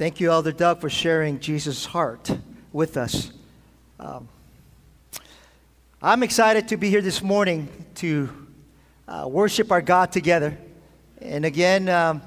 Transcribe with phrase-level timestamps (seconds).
[0.00, 2.30] Thank you, Elder Doug, for sharing Jesus' heart
[2.72, 3.32] with us.
[3.98, 4.30] Um,
[6.00, 8.30] I'm excited to be here this morning to
[9.06, 10.56] uh, worship our God together.
[11.20, 12.22] And again, um,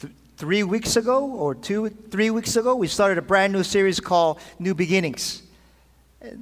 [0.00, 4.00] th- three weeks ago, or two, three weeks ago, we started a brand new series
[4.00, 5.42] called New Beginnings.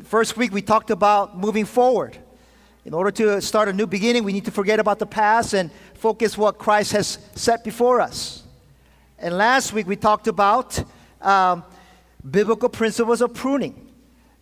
[0.05, 2.17] First week, we talked about moving forward.
[2.85, 5.69] In order to start a new beginning, we need to forget about the past and
[5.95, 8.45] focus what Christ has set before us.
[9.19, 10.83] And last week we talked about
[11.21, 11.65] um,
[12.29, 13.91] biblical principles of pruning.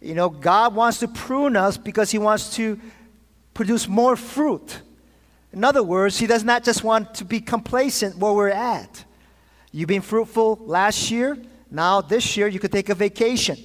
[0.03, 2.79] You know, God wants to prune us because He wants to
[3.55, 4.83] produce more fruit.
[5.53, 9.05] In other words, He does not just want to be complacent where we're at.
[9.73, 11.39] You've been fruitful last year,
[11.71, 13.57] now this year you could take a vacation.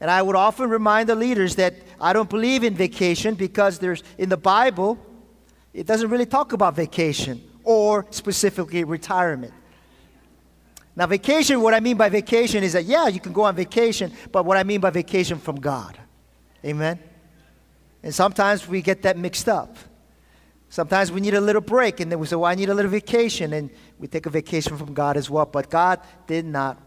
[0.00, 4.02] And I would often remind the leaders that I don't believe in vacation because there's
[4.18, 4.98] in the Bible,
[5.72, 9.52] it doesn't really talk about vacation or specifically retirement.
[10.96, 14.10] Now, vacation, what I mean by vacation is that, yeah, you can go on vacation,
[14.32, 15.98] but what I mean by vacation from God.
[16.64, 16.98] Amen?
[18.02, 19.76] And sometimes we get that mixed up.
[20.70, 22.90] Sometimes we need a little break, and then we say, well, I need a little
[22.90, 25.44] vacation, and we take a vacation from God as well.
[25.44, 26.80] But God did not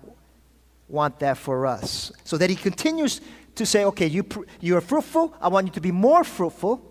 [0.87, 2.11] want that for us.
[2.23, 3.21] So that He continues
[3.55, 4.25] to say, okay, you,
[4.59, 5.35] you are fruitful.
[5.39, 6.81] I want you to be more fruitful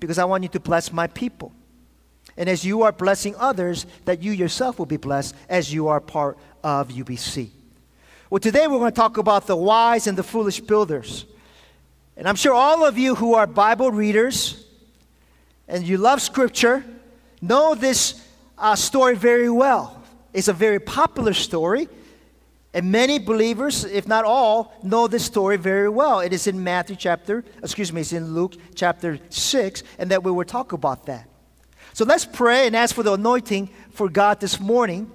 [0.00, 1.52] because I want you to bless my people.
[2.36, 6.00] And as you are blessing others, that you yourself will be blessed as you are
[6.00, 7.50] part of UBC.
[8.30, 11.26] Well, today we're going to talk about the wise and the foolish builders.
[12.16, 14.66] And I'm sure all of you who are Bible readers
[15.68, 16.84] and you love Scripture
[17.40, 18.26] know this
[18.58, 20.02] uh, story very well.
[20.32, 21.88] It's a very popular story.
[22.72, 26.18] And many believers, if not all, know this story very well.
[26.18, 30.32] It is in Matthew chapter, excuse me, it's in Luke chapter 6, and that we
[30.32, 31.28] will talk about that.
[31.94, 35.12] So let's pray and ask for the anointing for God this morning,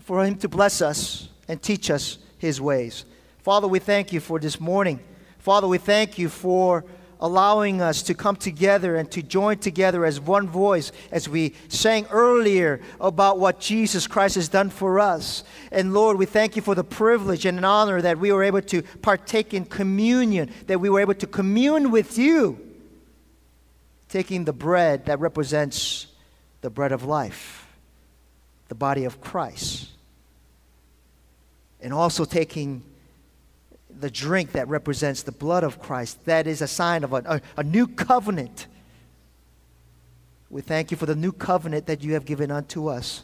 [0.00, 3.04] for Him to bless us and teach us His ways.
[3.42, 5.00] Father, we thank you for this morning.
[5.38, 6.86] Father, we thank you for
[7.20, 12.06] allowing us to come together and to join together as one voice, as we sang
[12.06, 15.44] earlier about what Jesus Christ has done for us.
[15.70, 18.62] And Lord, we thank you for the privilege and an honor that we were able
[18.62, 22.65] to partake in communion, that we were able to commune with you,
[24.08, 26.06] taking the bread that represents
[26.60, 27.66] the bread of life,
[28.68, 29.88] the body of Christ,
[31.80, 32.82] and also taking
[34.00, 36.24] the drink that represents the blood of Christ.
[36.26, 38.66] That is a sign of a, a, a, new covenant.
[40.50, 43.22] We thank you for the new covenant that you have given unto us,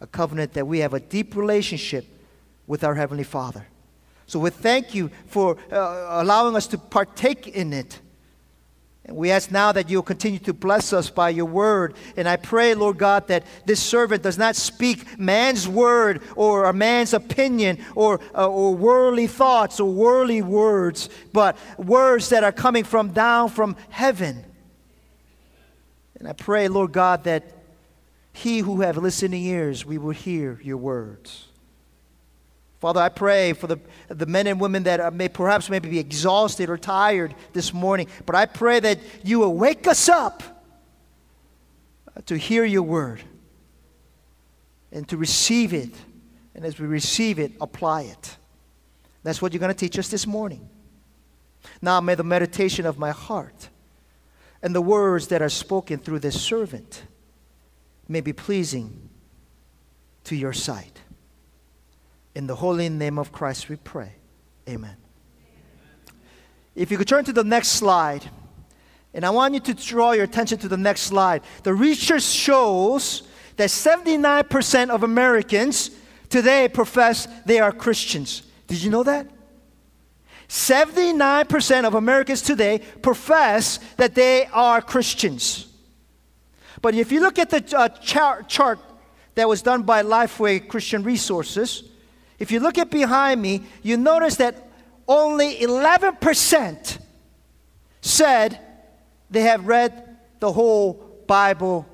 [0.00, 2.06] a covenant that we have a deep relationship
[2.66, 3.66] with our Heavenly Father.
[4.26, 7.98] So we thank you for uh, allowing us to partake in it.
[9.04, 11.96] And we ask now that you'll continue to bless us by your word.
[12.16, 16.72] And I pray, Lord God, that this servant does not speak man's word or a
[16.72, 22.84] man's opinion or, uh, or worldly thoughts or worldly words, but words that are coming
[22.84, 24.44] from down from heaven.
[26.20, 27.42] And I pray, Lord God, that
[28.32, 31.48] he who have listening ears, we will hear your words.
[32.82, 33.78] Father, I pray for the,
[34.08, 38.08] the men and women that uh, may perhaps maybe be exhausted or tired this morning,
[38.26, 40.42] but I pray that you will wake us up
[42.08, 43.22] uh, to hear your word
[44.90, 45.94] and to receive it.
[46.56, 48.36] And as we receive it, apply it.
[49.22, 50.68] That's what you're going to teach us this morning.
[51.80, 53.68] Now, may the meditation of my heart
[54.60, 57.04] and the words that are spoken through this servant
[58.08, 59.08] may be pleasing
[60.24, 61.01] to your sight.
[62.34, 64.12] In the holy name of Christ we pray.
[64.68, 64.96] Amen.
[66.74, 68.28] If you could turn to the next slide,
[69.14, 71.42] and I want you to draw your attention to the next slide.
[71.64, 73.22] The research shows
[73.56, 75.90] that 79% of Americans
[76.30, 78.42] today profess they are Christians.
[78.66, 79.26] Did you know that?
[80.48, 85.66] 79% of Americans today profess that they are Christians.
[86.80, 88.78] But if you look at the uh, chart, chart
[89.34, 91.84] that was done by Lifeway Christian Resources,
[92.42, 94.68] if you look at behind me, you notice that
[95.06, 96.98] only 11%
[98.00, 98.58] said
[99.30, 100.94] they have read the whole
[101.28, 101.86] Bible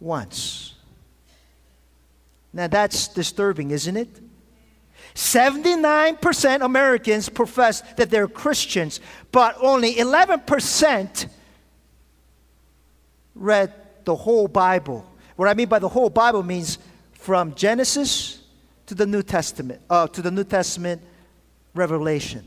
[0.00, 0.74] once.
[2.52, 4.08] Now that's disturbing, isn't it?
[5.14, 8.98] 79% Americans profess that they're Christians,
[9.30, 11.26] but only 11%
[13.36, 15.08] read the whole Bible.
[15.36, 16.78] What I mean by the whole Bible means
[17.12, 18.40] from Genesis
[18.86, 21.02] to the New Testament, uh, to the New Testament
[21.74, 22.46] revelation.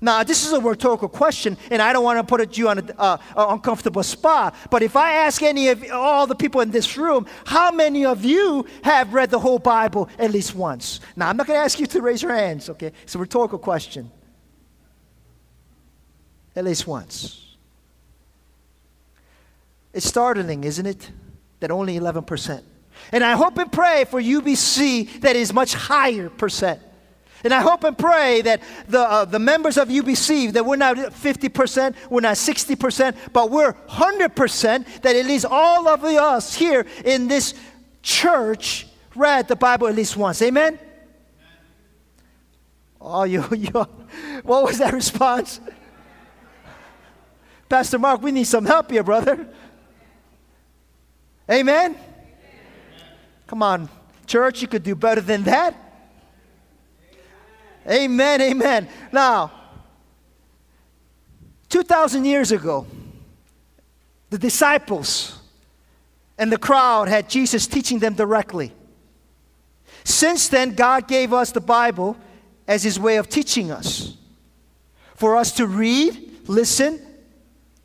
[0.00, 2.90] Now, this is a rhetorical question, and I don't want to put you on an
[2.98, 4.54] uh, uncomfortable spot.
[4.70, 8.24] But if I ask any of all the people in this room, how many of
[8.24, 11.00] you have read the whole Bible at least once?
[11.16, 12.92] Now, I'm not going to ask you to raise your hands, okay?
[13.04, 14.10] It's a rhetorical question.
[16.56, 17.56] At least once.
[19.92, 21.10] It's startling, isn't it?
[21.60, 22.62] That only 11%.
[23.12, 26.80] And I hope and pray for UBC that is much higher percent.
[27.44, 30.96] And I hope and pray that the, uh, the members of UBC, that we're not
[30.96, 37.28] 50%, we're not 60%, but we're 100%, that at least all of us here in
[37.28, 37.54] this
[38.02, 40.40] church read the Bible at least once.
[40.40, 40.78] Amen?
[42.98, 43.86] Oh, you, you,
[44.42, 45.60] what was that response?
[47.68, 49.48] Pastor Mark, we need some help here, brother.
[51.50, 51.96] Amen?
[53.54, 53.88] Come on,
[54.26, 55.76] church, you could do better than that.
[57.88, 58.88] Amen, amen.
[59.12, 59.52] Now,
[61.68, 62.84] 2,000 years ago,
[64.28, 65.38] the disciples
[66.36, 68.72] and the crowd had Jesus teaching them directly.
[70.02, 72.16] Since then, God gave us the Bible
[72.66, 74.16] as His way of teaching us
[75.14, 77.00] for us to read, listen,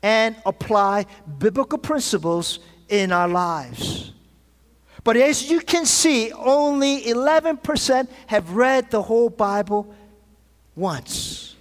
[0.02, 1.06] and apply
[1.38, 2.58] biblical principles
[2.88, 4.10] in our lives.
[5.02, 9.94] But as you can see, only 11% have read the whole Bible
[10.76, 11.56] once.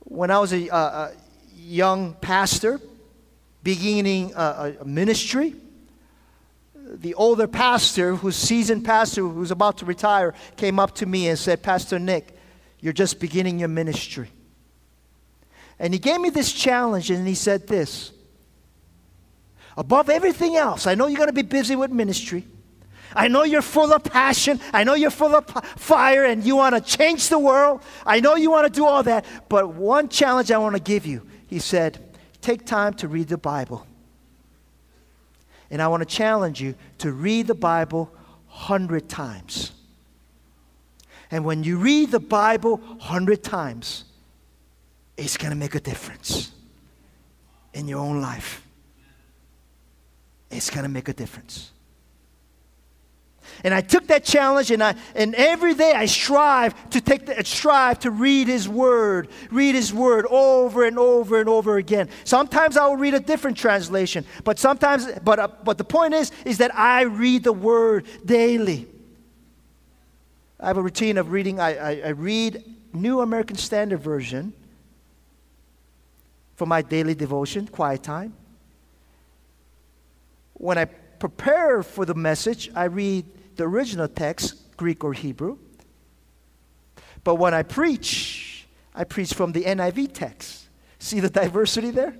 [0.00, 1.12] When I was a, a
[1.56, 2.80] young pastor,
[3.62, 5.54] beginning a, a ministry,
[6.74, 11.38] the older pastor, who's seasoned pastor, who's about to retire, came up to me and
[11.38, 12.36] said, Pastor Nick,
[12.80, 14.30] you're just beginning your ministry.
[15.78, 18.13] And he gave me this challenge and he said this
[19.76, 22.46] above everything else, I know you're going to be busy with ministry.
[23.14, 24.60] I know you're full of passion.
[24.72, 27.82] I know you're full of fire and you want to change the world.
[28.04, 29.24] I know you want to do all that.
[29.48, 33.38] But one challenge I want to give you, he said, take time to read the
[33.38, 33.86] Bible.
[35.70, 38.12] And I want to challenge you to read the Bible
[38.48, 39.72] 100 times.
[41.30, 44.04] And when you read the Bible 100 times,
[45.16, 46.52] it's going to make a difference
[47.72, 48.64] in your own life
[50.54, 51.70] it's going to make a difference.
[53.62, 57.44] And I took that challenge, and I and every day I strive to take the
[57.44, 62.08] strive to read His Word, read His Word over and over and over again.
[62.24, 66.32] Sometimes I will read a different translation, but sometimes, but uh, but the point is,
[66.44, 68.88] is that I read the Word daily.
[70.58, 71.60] I have a routine of reading.
[71.60, 74.52] I, I, I read New American Standard Version
[76.56, 78.34] for my daily devotion, quiet time
[80.54, 85.58] when I prepare for the message, I read the original text, Greek or Hebrew.
[87.22, 90.68] But when I preach, I preach from the NIV text.
[90.98, 92.16] See the diversity there?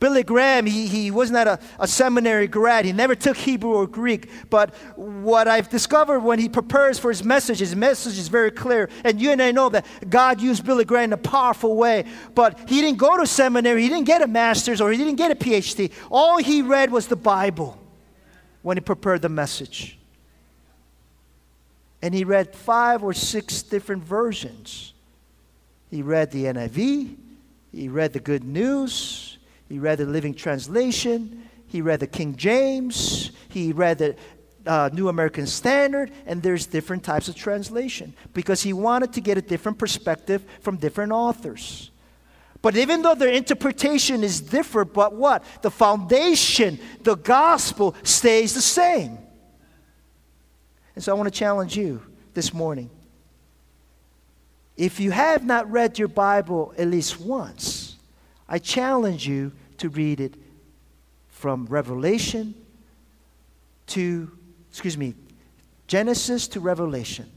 [0.00, 2.84] Billy Graham, he, he was not a, a seminary grad.
[2.84, 4.30] He never took Hebrew or Greek.
[4.50, 8.88] But what I've discovered when he prepares for his message, his message is very clear.
[9.04, 12.04] And you and I know that God used Billy Graham in a powerful way.
[12.34, 15.30] But he didn't go to seminary, he didn't get a master's, or he didn't get
[15.30, 15.92] a PhD.
[16.10, 17.78] All he read was the Bible
[18.62, 19.98] when he prepared the message.
[22.00, 24.92] And he read five or six different versions.
[25.90, 27.16] He read the NIV,
[27.72, 29.27] he read the Good News,
[29.68, 31.48] he read the Living Translation.
[31.66, 33.30] He read the King James.
[33.48, 34.16] He read the
[34.66, 39.38] uh, New American Standard, and there's different types of translation because he wanted to get
[39.38, 41.90] a different perspective from different authors.
[42.60, 45.44] But even though their interpretation is different, but what?
[45.62, 49.18] The foundation, the gospel stays the same.
[50.94, 52.02] And so I want to challenge you
[52.34, 52.90] this morning.
[54.76, 57.77] If you have not read your Bible at least once,
[58.48, 60.34] I challenge you to read it
[61.28, 62.54] from Revelation
[63.88, 64.30] to,
[64.70, 65.14] excuse me,
[65.86, 67.30] Genesis to Revelation.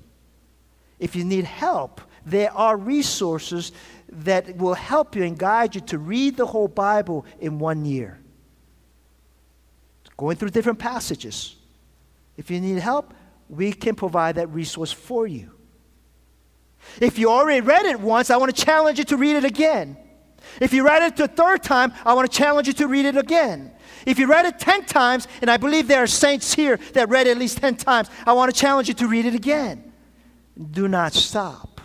[1.00, 3.72] If you need help, there are resources
[4.10, 8.20] that will help you and guide you to read the whole Bible in one year.
[10.18, 11.56] Going through different passages.
[12.38, 13.14] If you need help,
[13.50, 15.52] we can provide that resource for you.
[17.00, 19.98] If you already read it once, I want to challenge you to read it again.
[20.60, 23.18] If you read it the third time, I want to challenge you to read it
[23.18, 23.72] again.
[24.06, 27.28] If you read it 10 times, and I believe there are saints here that read
[27.28, 29.92] it at least 10 times, I want to challenge you to read it again.
[30.72, 31.82] Do not stop.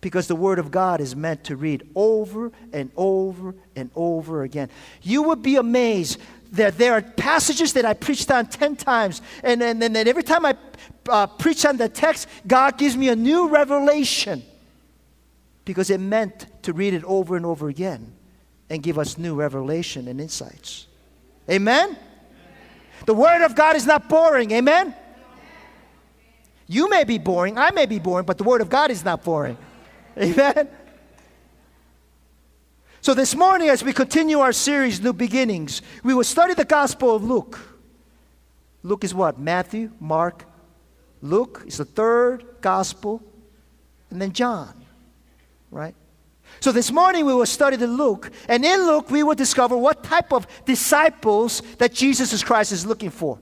[0.00, 4.68] Because the Word of God is meant to read over and over and over again.
[5.00, 6.20] You would be amazed
[6.52, 10.56] that there are passages that I preached on 10 times, and, then every time I
[11.08, 14.42] uh, preach on the text, God gives me a new revelation
[15.64, 18.12] because it meant to read it over and over again
[18.68, 20.86] and give us new revelation and insights.
[21.48, 21.90] Amen?
[21.90, 21.98] Amen.
[23.06, 24.50] The Word of God is not boring.
[24.52, 24.94] Amen?
[26.66, 29.22] You may be boring, I may be boring, but the Word of God is not
[29.22, 29.58] boring.
[30.16, 30.68] Amen?
[33.02, 37.16] So, this morning, as we continue our series, New Beginnings, we will study the Gospel
[37.16, 37.58] of Luke.
[38.84, 39.40] Luke is what?
[39.40, 40.44] Matthew, Mark,
[41.20, 43.20] Luke is the third Gospel,
[44.10, 44.81] and then John,
[45.72, 45.94] right?
[46.60, 50.04] So, this morning we will study the Luke, and in Luke we will discover what
[50.04, 53.40] type of disciples that Jesus Christ is looking for.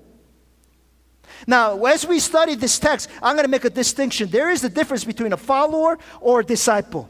[1.47, 4.31] Now, as we study this text, I'm going to make a distinction.
[4.31, 7.09] There is a difference between a follower or a disciple.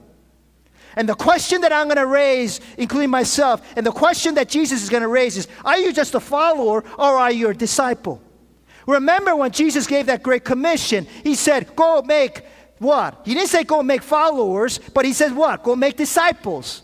[0.96, 4.82] And the question that I'm going to raise, including myself, and the question that Jesus
[4.82, 8.20] is going to raise is Are you just a follower or are you a disciple?
[8.86, 12.42] Remember when Jesus gave that great commission, he said, Go make
[12.80, 13.20] what?
[13.26, 15.62] He didn't say go make followers, but he said what?
[15.62, 16.80] Go make disciples.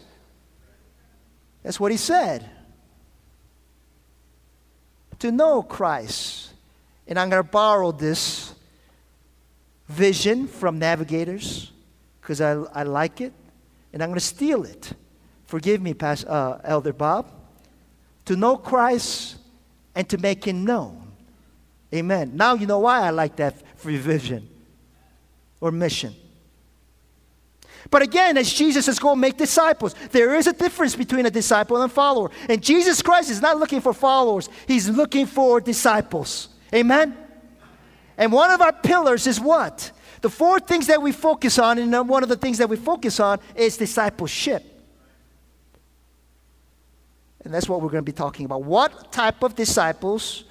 [1.63, 2.49] That's what he said.
[5.21, 6.53] To know Christ.
[7.09, 8.55] And I'm going to borrow this
[9.89, 11.73] vision from navigators
[12.21, 13.33] because I, I like it
[13.95, 14.93] and I'm going to steal it.
[15.47, 17.31] Forgive me, Pastor, uh, Elder Bob.
[18.27, 19.37] To know Christ
[19.95, 21.11] and to make him known.
[21.95, 22.33] Amen.
[22.35, 24.51] Now you know why I like that vision
[25.61, 26.15] or mission.
[27.91, 31.77] But again, as Jesus says, go make disciples, there is a difference between a disciple
[31.77, 32.31] and a follower.
[32.49, 36.49] And Jesus Christ is not looking for followers, He's looking for disciples.
[36.75, 37.17] Amen?
[38.19, 39.93] And one of our pillars is what?
[40.23, 43.21] The four things that we focus on, and one of the things that we focus
[43.21, 44.65] on is discipleship.
[47.45, 48.65] And that's what we're going to be talking about.
[48.65, 50.45] What type of disciples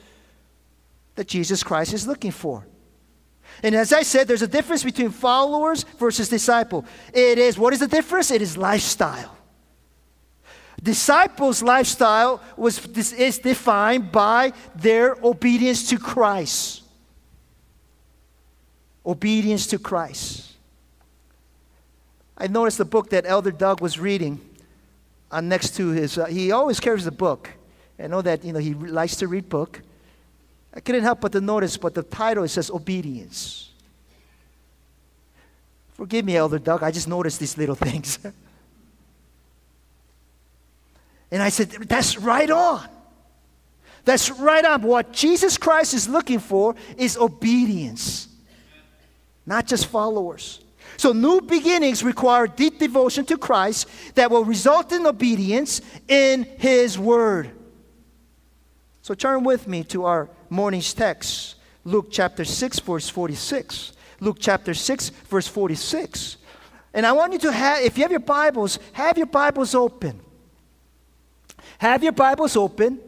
[1.15, 2.65] that Jesus Christ is looking for?
[3.63, 6.85] And as I said, there's a difference between followers versus disciple.
[7.13, 8.31] It is, what is the difference?
[8.31, 9.35] It is lifestyle.
[10.81, 16.83] Disciples' lifestyle was, is defined by their obedience to Christ
[19.05, 20.53] obedience to Christ.
[22.37, 24.41] I noticed the book that Elder Doug was reading
[25.31, 27.49] uh, next to his, uh, he always carries a book.
[27.99, 29.81] I know that, you know, he likes to read book.
[30.75, 33.71] I couldn't help but to notice, but the title, it says obedience.
[35.93, 38.19] Forgive me, Elder Doug, I just noticed these little things.
[41.31, 42.87] and I said, that's right on.
[44.03, 44.81] That's right on.
[44.81, 48.29] What Jesus Christ is looking for is obedience
[49.45, 50.61] not just followers.
[50.97, 56.97] So, new beginnings require deep devotion to Christ that will result in obedience in His
[56.97, 57.51] Word.
[59.01, 63.93] So, turn with me to our morning's text, Luke chapter 6, verse 46.
[64.19, 66.37] Luke chapter 6, verse 46.
[66.93, 70.19] And I want you to have, if you have your Bibles, have your Bibles open.
[71.77, 72.99] Have your Bibles open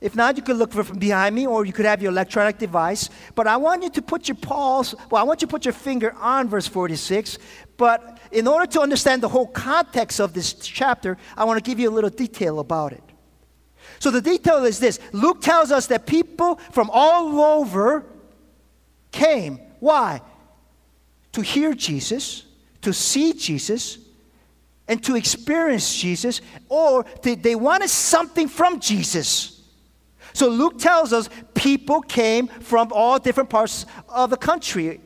[0.00, 2.58] if not, you could look for from behind me, or you could have your electronic
[2.58, 3.10] device.
[3.34, 5.74] But I want you to put your pulse, well, I want you to put your
[5.74, 7.38] finger on verse 46.
[7.76, 11.80] But in order to understand the whole context of this chapter, I want to give
[11.80, 13.02] you a little detail about it.
[14.00, 18.04] So the detail is this Luke tells us that people from all over
[19.10, 19.58] came.
[19.80, 20.20] Why?
[21.32, 22.44] To hear Jesus,
[22.82, 23.98] to see Jesus,
[24.88, 29.62] and to experience Jesus, or they, they wanted something from Jesus.
[30.32, 35.00] So Luke tells us people came from all different parts of the country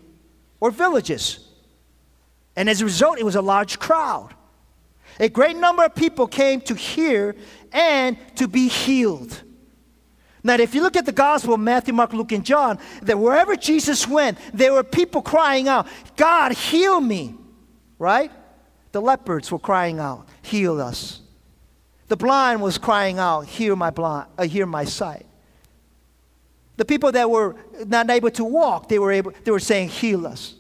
[0.60, 1.48] or villages.
[2.54, 4.34] And as a result, it was a large crowd.
[5.18, 7.34] A great number of people came to hear
[7.72, 9.42] and to be healed.
[10.44, 14.08] Now, if you look at the Gospel, Matthew, Mark, Luke, and John, that wherever Jesus
[14.08, 15.86] went, there were people crying out,
[16.16, 17.36] God, heal me,
[17.98, 18.30] right?
[18.90, 21.20] The leopards were crying out, heal us.
[22.08, 25.24] The blind was crying out, Hear my, blind, uh, hear my sight.
[26.76, 30.26] The people that were not able to walk, they were, able, they were saying, Heal
[30.26, 30.56] us.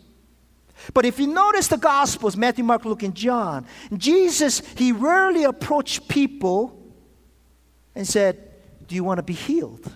[0.94, 3.66] But if you notice the Gospels, Matthew, Mark, Luke, and John,
[3.96, 6.81] Jesus, he rarely approached people
[7.94, 8.38] and said,
[8.86, 9.90] Do you want to be healed?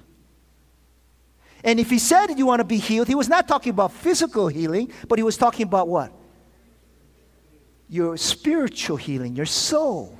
[1.67, 4.47] And if he said, you want to be healed, he was not talking about physical
[4.47, 6.13] healing, but he was talking about what?
[7.89, 10.17] Your spiritual healing, your soul.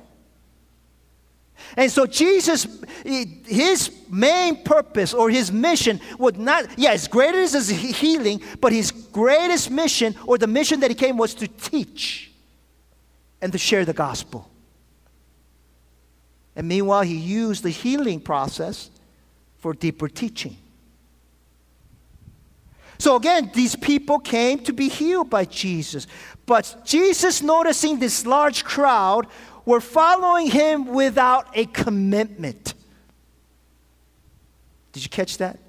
[1.77, 2.67] And so Jesus,
[3.03, 8.91] his main purpose or his mission would not, yes, greater is his healing, but his
[8.91, 12.31] greatest mission or the mission that he came was to teach
[13.41, 14.51] and to share the gospel.
[16.57, 18.89] And meanwhile, he used the healing process
[19.59, 20.57] for deeper teaching.
[22.97, 26.07] So again, these people came to be healed by Jesus.
[26.47, 29.27] But Jesus, noticing this large crowd,
[29.65, 32.73] were following him without a commitment.
[34.93, 35.59] Did you catch that?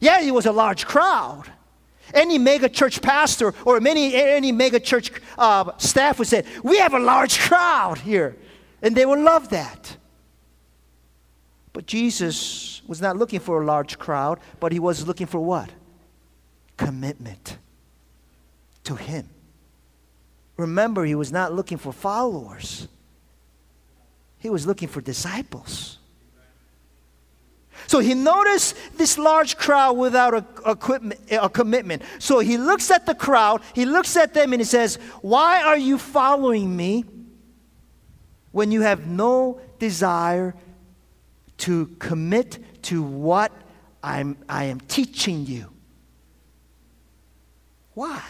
[0.00, 1.44] Yeah, it was a large crowd.
[2.12, 6.92] Any mega church pastor or many, any mega church uh, staff would say, We have
[6.92, 8.36] a large crowd here.
[8.82, 9.96] And they will love that.
[11.72, 15.70] But Jesus was not looking for a large crowd, but he was looking for what?
[16.76, 17.58] Commitment
[18.84, 19.28] to him.
[20.56, 22.88] Remember, he was not looking for followers,
[24.38, 25.98] he was looking for disciples.
[27.86, 32.02] So he noticed this large crowd without a, a, a, commitment.
[32.18, 35.78] So he looks at the crowd, he looks at them, and he says, Why are
[35.78, 37.04] you following me
[38.52, 40.54] when you have no desire
[41.58, 43.52] to commit to what
[44.02, 45.70] I'm, I am teaching you?
[47.94, 48.22] Why?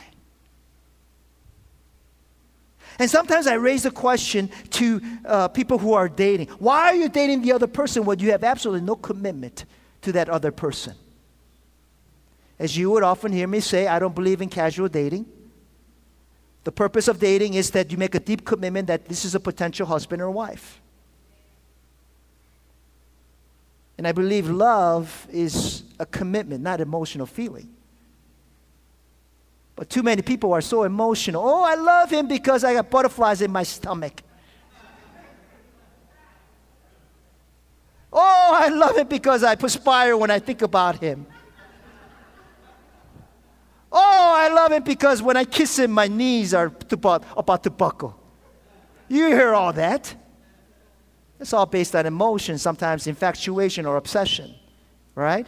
[2.98, 7.08] And sometimes I raise the question to uh, people who are dating why are you
[7.08, 9.64] dating the other person when you have absolutely no commitment
[10.02, 10.94] to that other person?
[12.58, 15.26] As you would often hear me say, I don't believe in casual dating.
[16.64, 19.40] The purpose of dating is that you make a deep commitment that this is a
[19.40, 20.80] potential husband or wife.
[23.96, 27.68] And I believe love is a commitment, not emotional feeling.
[29.74, 31.42] But too many people are so emotional.
[31.46, 34.22] Oh, I love him because I got butterflies in my stomach.
[38.12, 41.26] Oh, I love him because I perspire when I think about him.
[43.90, 46.72] Oh, I love him because when I kiss him, my knees are
[47.36, 48.18] about to buckle.
[49.08, 50.14] You hear all that.
[51.40, 54.54] It's all based on emotion, sometimes infatuation or obsession,
[55.14, 55.46] right?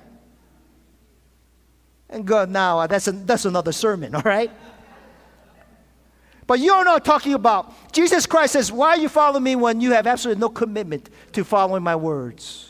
[2.09, 4.51] And God, now uh, that's, a, that's another sermon, all right?
[6.47, 7.93] But you're not talking about.
[7.93, 11.83] Jesus Christ says, Why you follow me when you have absolutely no commitment to following
[11.83, 12.70] my words?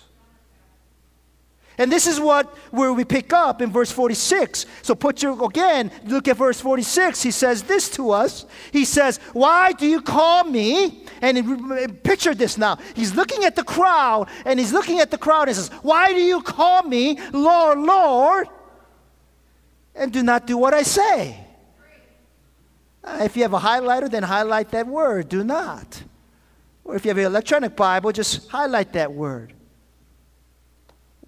[1.81, 4.67] And this is what where we pick up in verse 46.
[4.83, 7.21] So put your again, look at verse 46.
[7.23, 8.47] He says this to us.
[8.71, 11.05] He says, Why do you call me?
[11.21, 12.79] And picture this now.
[12.95, 16.21] He's looking at the crowd, and he's looking at the crowd and says, Why do
[16.21, 18.47] you call me Lord, Lord?
[19.95, 21.45] and do not do what I say.
[23.05, 26.03] If you have a highlighter, then highlight that word, do not.
[26.85, 29.53] Or if you have an electronic Bible, just highlight that word.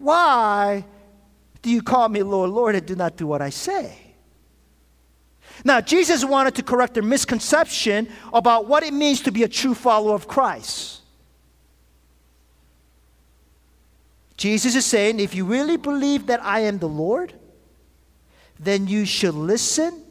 [0.03, 0.85] Why
[1.63, 3.97] do you call me Lord, Lord, and do not do what I say?
[5.65, 9.75] Now, Jesus wanted to correct their misconception about what it means to be a true
[9.75, 11.03] follower of Christ.
[14.37, 17.33] Jesus is saying, if you really believe that I am the Lord,
[18.59, 20.03] then you should listen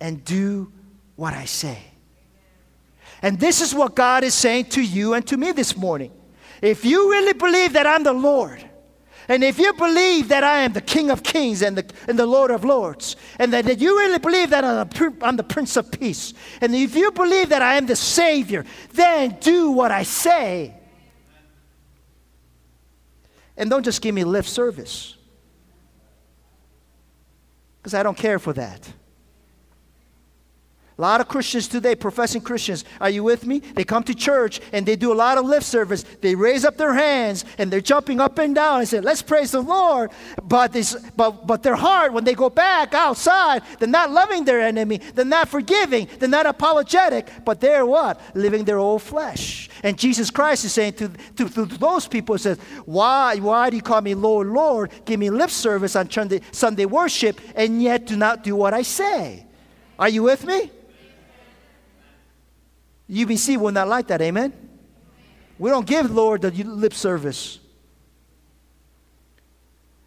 [0.00, 0.72] and do
[1.16, 1.78] what I say.
[3.20, 6.10] And this is what God is saying to you and to me this morning.
[6.62, 8.64] If you really believe that I'm the Lord,
[9.28, 12.24] and if you believe that I am the King of Kings and the, and the
[12.24, 15.76] Lord of Lords, and that, that you really believe that I'm the, I'm the Prince
[15.76, 20.04] of Peace, and if you believe that I am the Savior, then do what I
[20.04, 20.74] say.
[23.56, 25.16] And don't just give me lip service
[27.78, 28.88] because I don't care for that.
[30.98, 33.60] A lot of Christians today, professing Christians, are you with me?
[33.60, 36.04] They come to church and they do a lot of lip service.
[36.20, 39.52] They raise up their hands and they're jumping up and down and say, Let's praise
[39.52, 40.10] the Lord.
[40.42, 44.60] But, this, but, but their heart, when they go back outside, they're not loving their
[44.60, 44.98] enemy.
[44.98, 46.08] They're not forgiving.
[46.18, 47.26] They're not apologetic.
[47.44, 48.20] But they're what?
[48.34, 49.70] Living their old flesh.
[49.82, 53.82] And Jesus Christ is saying to, to, to those people, says, why, why do you
[53.82, 54.92] call me Lord, Lord?
[55.06, 58.82] Give me lip service on Sunday, Sunday worship and yet do not do what I
[58.82, 59.46] say.
[59.98, 60.70] Are you with me?
[63.12, 64.52] UBC will not like that, amen?
[65.58, 67.60] We don't give Lord the lip service.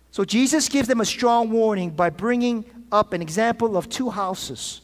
[0.10, 4.82] So Jesus gives them a strong warning by bringing up an example of two houses.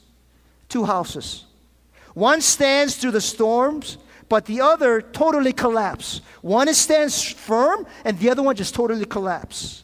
[0.70, 1.46] Two houses.
[2.14, 3.98] One stands through the storms,
[4.30, 6.22] but the other totally collapses.
[6.42, 9.84] One stands firm, and the other one just totally collapses.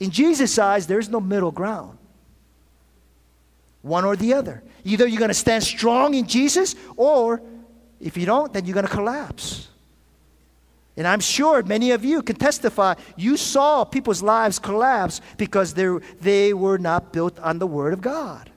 [0.00, 1.96] In Jesus' eyes, there's no middle ground.
[3.82, 4.62] One or the other.
[4.84, 7.40] Either you're going to stand strong in Jesus, or
[8.00, 9.68] if you don't, then you're going to collapse.
[10.96, 16.54] And I'm sure many of you can testify you saw people's lives collapse because they
[16.54, 18.50] were not built on the Word of God.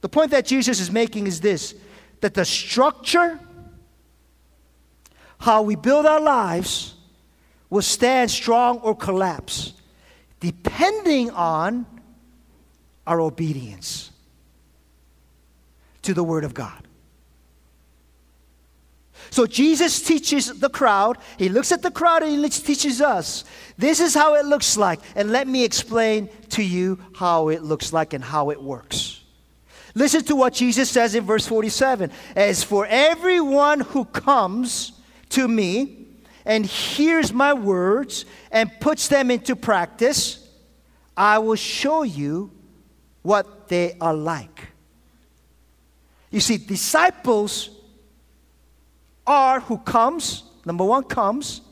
[0.00, 1.74] The point that Jesus is making is this
[2.20, 3.38] that the structure,
[5.38, 6.94] how we build our lives,
[7.70, 9.74] will stand strong or collapse.
[10.40, 11.86] depending on
[13.06, 14.10] our obedience
[16.06, 16.86] to the Word of God.
[19.30, 21.18] So Jesus teaches the crowd.
[21.36, 23.44] He looks at the crowd and he teaches us.
[23.76, 25.00] This is how it looks like.
[25.16, 29.20] And let me explain to you how it looks like and how it works.
[29.96, 34.92] Listen to what Jesus says in verse 47 As for everyone who comes
[35.30, 36.06] to me
[36.44, 40.48] and hears my words and puts them into practice,
[41.16, 42.52] I will show you
[43.22, 44.75] what they are like.
[46.36, 47.70] You see, disciples
[49.26, 51.62] are who comes, number one, comes,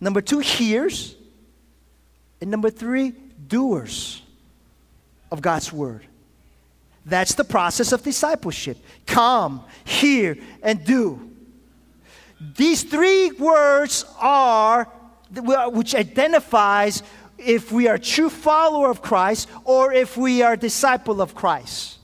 [0.00, 1.14] number two, hears,
[2.40, 3.12] and number three,
[3.46, 4.20] doers
[5.30, 6.04] of God's word.
[7.06, 8.78] That's the process of discipleship.
[9.06, 11.30] Come, hear, and do.
[12.56, 14.86] These three words are
[15.30, 17.04] which identifies
[17.38, 22.00] if we are true follower of Christ or if we are disciple of Christ.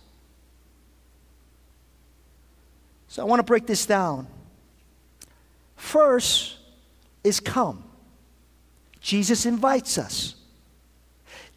[3.11, 4.29] So I want to break this down.
[5.75, 6.59] First
[7.25, 7.83] is come.
[9.01, 10.37] Jesus invites us.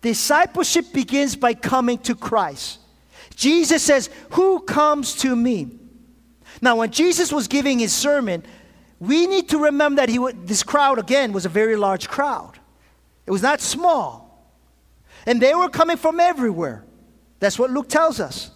[0.01, 2.79] Discipleship begins by coming to Christ.
[3.35, 5.69] Jesus says, Who comes to me?
[6.59, 8.43] Now, when Jesus was giving his sermon,
[8.99, 12.57] we need to remember that he, this crowd, again, was a very large crowd.
[13.27, 14.43] It was not small.
[15.27, 16.83] And they were coming from everywhere.
[17.39, 18.49] That's what Luke tells us.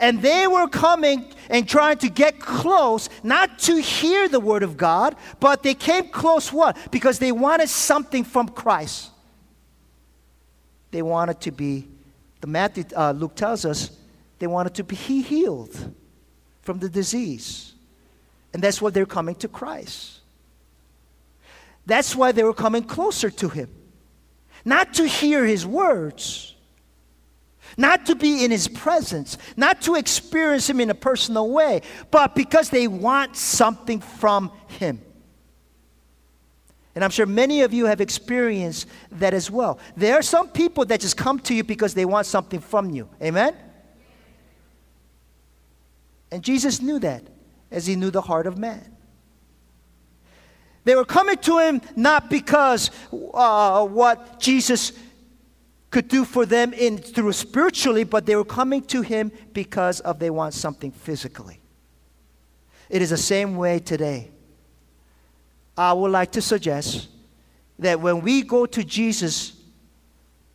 [0.00, 4.76] And they were coming and trying to get close, not to hear the word of
[4.76, 6.76] God, but they came close what?
[6.90, 9.10] Because they wanted something from Christ.
[10.90, 11.86] They wanted to be,
[12.40, 13.90] the Matthew, uh, Luke tells us,
[14.38, 15.94] they wanted to be healed
[16.62, 17.74] from the disease.
[18.54, 20.20] And that's why they're coming to Christ.
[21.86, 23.68] That's why they were coming closer to Him.
[24.64, 26.54] Not to hear His words,
[27.76, 32.34] not to be in his presence, not to experience him in a personal way, but
[32.34, 35.00] because they want something from him.
[36.94, 39.78] And I'm sure many of you have experienced that as well.
[39.96, 43.08] There are some people that just come to you because they want something from you.
[43.22, 43.56] Amen?
[46.32, 47.22] And Jesus knew that
[47.70, 48.96] as he knew the heart of man.
[50.84, 54.92] They were coming to him not because uh, what Jesus
[55.90, 60.18] could do for them in through spiritually, but they were coming to him because of
[60.18, 61.60] they want something physically.
[62.88, 64.30] It is the same way today.
[65.76, 67.08] I would like to suggest
[67.78, 69.52] that when we go to Jesus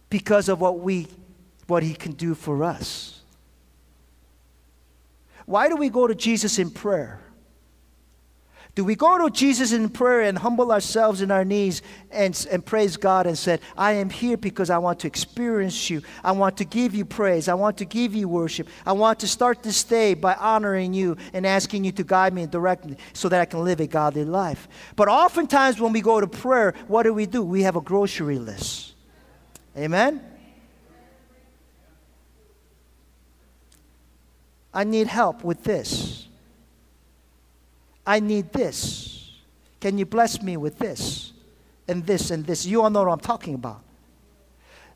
[0.10, 1.08] because of what we
[1.68, 3.22] what he can do for us.
[5.46, 7.25] Why do we go to Jesus in prayer?
[8.76, 12.66] Do we go to Jesus in prayer and humble ourselves in our knees and, and
[12.66, 16.02] praise God and say, I am here because I want to experience you.
[16.26, 17.48] I want to give you praise.
[17.48, 18.68] I want to give you worship.
[18.86, 22.44] I want to start this day by honoring you and asking you to guide me
[22.44, 24.68] and direct me so that I can live a godly life.
[24.98, 27.44] But oftentimes when we go to prayer, what do we do?
[27.44, 28.94] We have a grocery list.
[29.78, 30.22] Amen?
[34.74, 36.25] I need help with this.
[38.06, 39.32] I need this.
[39.80, 41.34] Can you bless me with this
[41.88, 42.66] and this and this?
[42.66, 43.82] You all know what I'm talking about.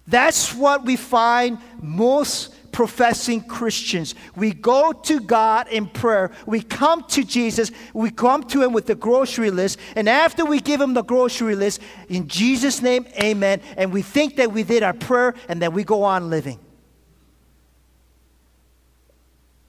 [0.08, 4.15] That's what we find most professing Christians.
[4.36, 6.32] We go to God in prayer.
[6.48, 7.72] We come to Jesus.
[7.93, 9.78] We come to Him with the grocery list.
[9.95, 13.62] And after we give Him the grocery list, in Jesus' name, amen.
[13.78, 16.60] And we think that we did our prayer and then we go on living.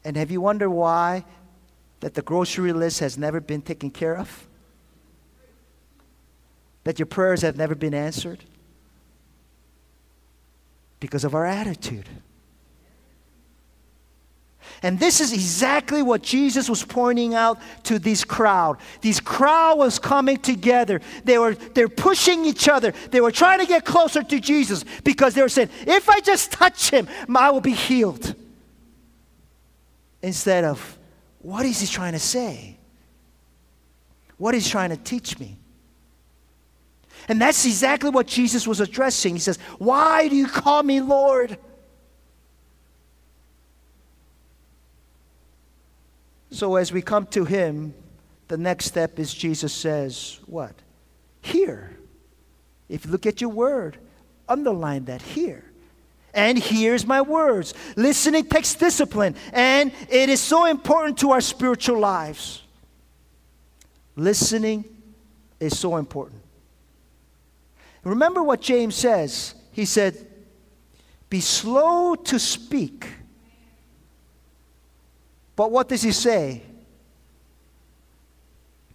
[0.05, 1.25] And have you wondered why
[2.01, 4.47] that the grocery list has never been taken care of?
[6.85, 8.45] That your prayers have never been answered?
[10.99, 12.09] Because of our attitude.
[14.83, 18.79] And this is exactly what Jesus was pointing out to this crowd.
[19.03, 21.03] This crowd was coming together.
[21.25, 22.95] They were they're pushing each other.
[23.11, 26.53] They were trying to get closer to Jesus because they were saying, if I just
[26.53, 28.35] touch him, I will be healed.
[30.23, 30.99] Instead of
[31.41, 32.77] what is he trying to say?
[34.37, 35.59] What is he trying to teach me?
[37.29, 39.35] And that's exactly what Jesus was addressing.
[39.35, 41.59] He says, Why do you call me Lord?
[46.51, 47.95] So as we come to him,
[48.49, 50.75] the next step is Jesus says, What?
[51.43, 51.97] Hear.
[52.89, 53.99] If you look at your word,
[54.49, 55.70] underline that hear
[56.35, 57.75] and hears my words.
[57.97, 62.63] Listening takes discipline, and it is so important to our spiritual lives.
[64.17, 64.85] Listening
[65.59, 66.43] is so important.
[68.05, 70.27] Remember what James says He said,
[71.29, 73.07] Be slow to speak.
[75.57, 76.63] But what does he say?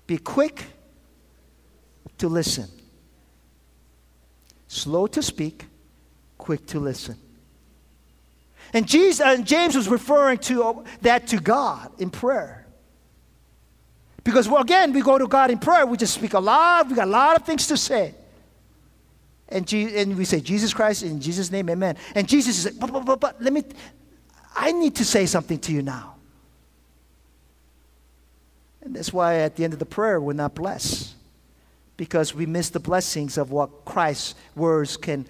[0.07, 0.63] Be quick
[2.17, 2.67] to listen.
[4.67, 5.65] Slow to speak,
[6.37, 7.17] quick to listen.
[8.75, 12.67] And, Jesus, and James was referring to uh, that to God in prayer.
[14.25, 16.95] Because well, again, we go to God in prayer, we just speak a lot, we
[16.95, 18.13] got a lot of things to say.
[19.47, 21.95] And, Je- and we say, Jesus Christ, in Jesus' name, amen.
[22.15, 23.63] And Jesus is like, but, but, but, but let me,
[24.53, 26.15] I need to say something to you now.
[28.81, 31.13] And that's why at the end of the prayer, we're not blessed.
[31.95, 35.25] Because we miss the blessings of what Christ's words can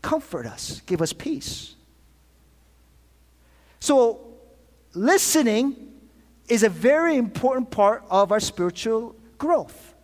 [0.00, 1.74] comfort us, give us peace.
[3.82, 4.20] So,
[4.94, 5.74] listening
[6.48, 9.96] is a very important part of our spiritual growth.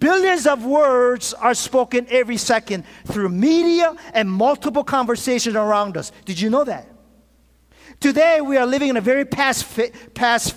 [0.00, 6.10] Billions of words are spoken every second through media and multiple conversations around us.
[6.24, 6.88] Did you know that?
[8.00, 9.78] Today, we are living in a very past,
[10.14, 10.56] past,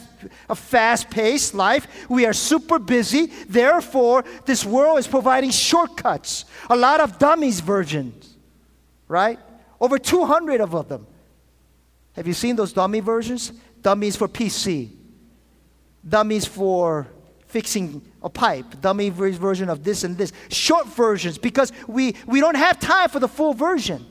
[0.50, 1.86] a fast-paced life.
[2.10, 3.28] We are super busy.
[3.48, 6.46] Therefore, this world is providing shortcuts.
[6.72, 8.36] A lot of dummies versions,
[9.08, 9.38] right?
[9.80, 11.06] Over 200 of them.
[12.13, 13.52] Have you seen those dummy versions?
[13.84, 14.89] dummies for PC,
[16.08, 17.08] dummies for
[17.45, 22.56] fixing a pipe, dummy version of this and this, short versions because we, we don't
[22.56, 24.04] have time for the full version.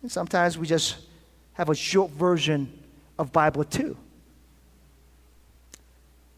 [0.00, 0.96] And sometimes we just
[1.52, 2.72] have a short version
[3.18, 3.98] of Bible too.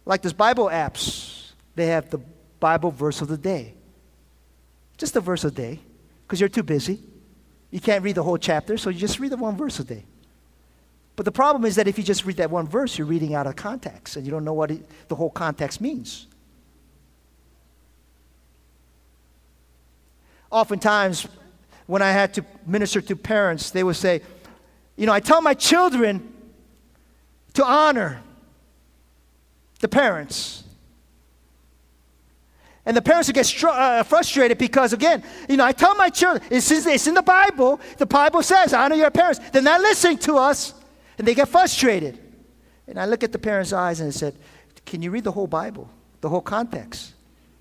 [0.05, 2.19] Like those Bible apps, they have the
[2.59, 3.75] Bible verse of the day.
[4.99, 5.79] Just a verse a day,
[6.23, 6.99] because you're too busy.
[7.73, 10.05] You can't read the whole chapter, so you just read the one verse a day.
[11.17, 13.47] But the problem is that if you just read that one verse, you're reading out
[13.47, 16.27] of context and you don't know what it, the whole context means.
[20.51, 21.27] Oftentimes,
[21.87, 24.21] when I had to minister to parents, they would say,
[24.97, 26.35] You know, I tell my children
[27.55, 28.23] to honor
[29.81, 30.65] the parents.
[32.85, 36.43] And the parents get str- uh, frustrated because, again, you know, I tell my children,
[36.51, 37.81] it's, it's in the Bible.
[37.97, 39.41] The Bible says, honor your parents.
[39.53, 40.75] They're not listening to us,
[41.17, 42.19] and they get frustrated.
[42.89, 44.35] And I look at the parents' eyes and I said,
[44.85, 45.89] Can you read the whole Bible,
[46.21, 47.15] the whole context?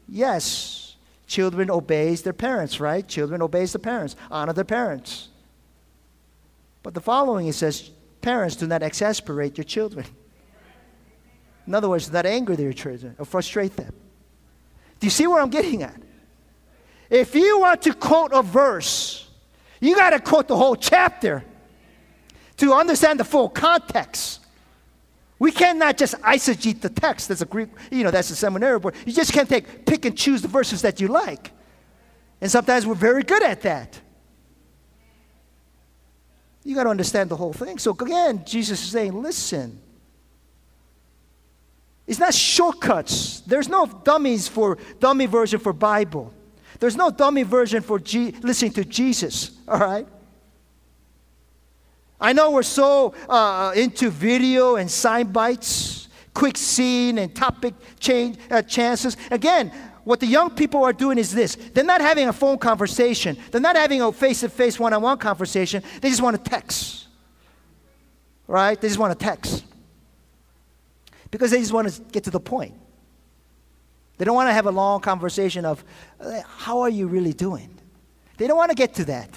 [0.08, 0.96] Yes,
[1.28, 3.08] children obeys their parents, right?
[3.08, 5.30] Children obeys the parents, honor their parents.
[6.84, 10.06] But the following it says, parents do not exasperate your children.
[11.68, 13.94] In other words, do not anger their children or frustrate them.
[15.02, 16.00] Do you see where I'm getting at?
[17.10, 19.28] If you want to quote a verse,
[19.82, 21.44] you got to quote the whole chapter
[22.58, 24.46] to understand the full context.
[25.40, 27.30] We cannot just eisegete the text.
[27.30, 28.94] That's a Greek, you know, that's a seminary word.
[29.04, 31.52] You just can't take, pick and choose the verses that you like.
[32.40, 34.00] And sometimes we're very good at that.
[36.64, 37.80] You got to understand the whole thing.
[37.80, 39.82] So again, Jesus is saying, listen,
[42.08, 43.42] it's not shortcuts.
[43.42, 46.34] There's no dummies for dummy version for Bible.
[46.80, 49.52] There's no dummy version for G- listening to Jesus.
[49.68, 50.08] All right.
[52.20, 58.38] I know we're so uh, into video and sign bites, quick scene and topic change
[58.50, 59.16] uh, chances.
[59.30, 59.72] Again,
[60.04, 63.38] what the young people are doing is this: they're not having a phone conversation.
[63.52, 65.84] They're not having a face-to-face, one-on-one conversation.
[66.02, 67.08] They just want to text.
[68.48, 68.80] Right?
[68.80, 69.66] They just want to text
[71.32, 72.76] because they just want to get to the point.
[74.18, 75.84] They don't want to have a long conversation of,
[76.46, 77.74] how are you really doing?
[78.38, 79.30] They don't want to get to that.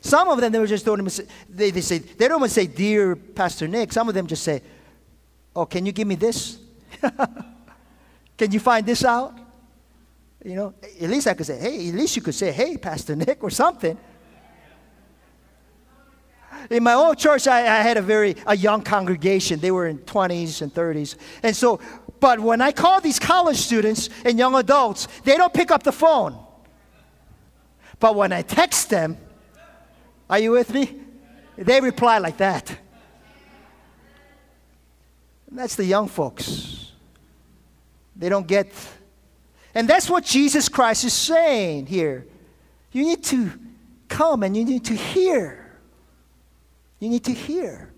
[0.00, 2.66] Some of them, they were just even say, they, they say, they don't even say,
[2.66, 3.92] dear Pastor Nick.
[3.92, 4.62] Some of them just say,
[5.54, 6.58] oh, can you give me this?
[8.38, 9.34] can you find this out?
[10.42, 13.14] You know, at least I could say, hey, at least you could say, hey, Pastor
[13.14, 13.98] Nick, or something
[16.68, 19.60] in my old church, I, I, had a very a young congregation.
[19.60, 21.16] They were in 20s and 30s.
[21.42, 21.80] And so,
[22.20, 25.92] but when I call these college students and young adults, they don't pick up the
[25.92, 26.38] phone.
[27.98, 29.16] But when I text them,
[30.28, 31.00] are you with me?
[31.56, 32.70] They reply like that.
[35.48, 36.92] And that's the young folks.
[38.16, 38.72] They don't get.
[39.74, 42.26] And that's what Jesus Christ is saying here.
[42.92, 43.50] You need to
[44.08, 45.59] come and you need to hear.
[47.00, 47.92] You need to hear.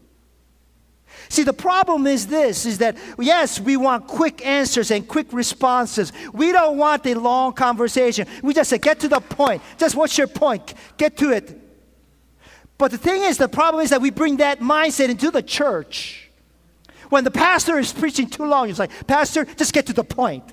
[1.28, 6.12] See, the problem is this is that yes, we want quick answers and quick responses.
[6.32, 8.26] We don't want a long conversation.
[8.42, 9.62] We just say, get to the point.
[9.76, 10.72] Just what's your point?
[10.96, 11.58] Get to it.
[12.78, 16.30] But the thing is, the problem is that we bring that mindset into the church.
[17.10, 20.44] When the pastor is preaching too long, it's like, Pastor, just get to the point.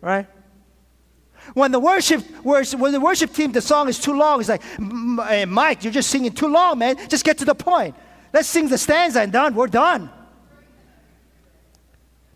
[0.00, 0.26] right?
[1.54, 4.62] When the worship, when the worship team, the song is too long, it's like,
[5.28, 6.96] hey, Mike, you're just singing too long, man.
[7.08, 7.94] Just get to the point.
[8.32, 9.54] Let's sing the stanza and done.
[9.54, 10.10] We're done.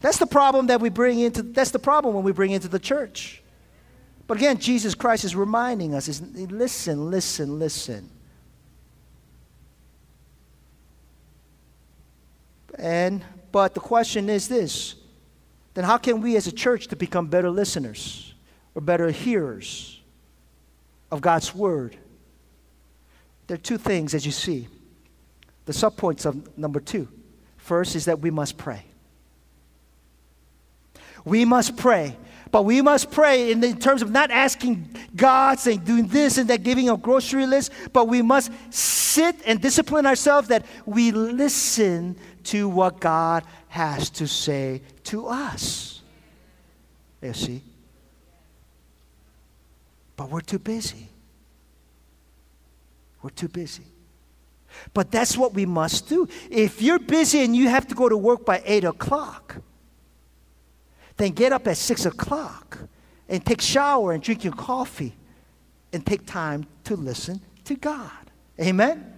[0.01, 1.42] That's the problem that we bring into.
[1.42, 3.42] That's the problem when we bring into the church.
[4.27, 8.11] But again, Jesus Christ is reminding us: is listen, listen, listen.
[12.79, 13.22] And
[13.53, 14.96] but the question is this:
[15.75, 18.35] then how can we as a church to become better listeners
[18.74, 20.00] or better hearers
[21.11, 21.96] of God's word?
[23.46, 24.68] There are two things as you see.
[25.66, 27.08] The subpoints of number two.
[27.56, 28.85] First is that we must pray.
[31.24, 32.16] We must pray.
[32.50, 36.50] But we must pray in, the, terms of not asking God, saying, doing this and
[36.50, 42.14] that, giving a grocery list, but we must sit and discipline ourselves that we listen
[42.44, 46.02] to what God has to say to us.
[47.22, 47.62] You see?
[50.16, 51.09] But we're too busy.
[53.22, 53.85] We're too busy.
[54.94, 56.29] But that's what we must do.
[56.51, 59.57] If you're busy and you have to go to work by 8 o'clock,
[61.16, 62.79] then get up at 6 o'clock
[63.29, 65.14] and take shower and drink your coffee
[65.92, 68.11] and take time to listen to God.
[68.61, 69.12] Amen?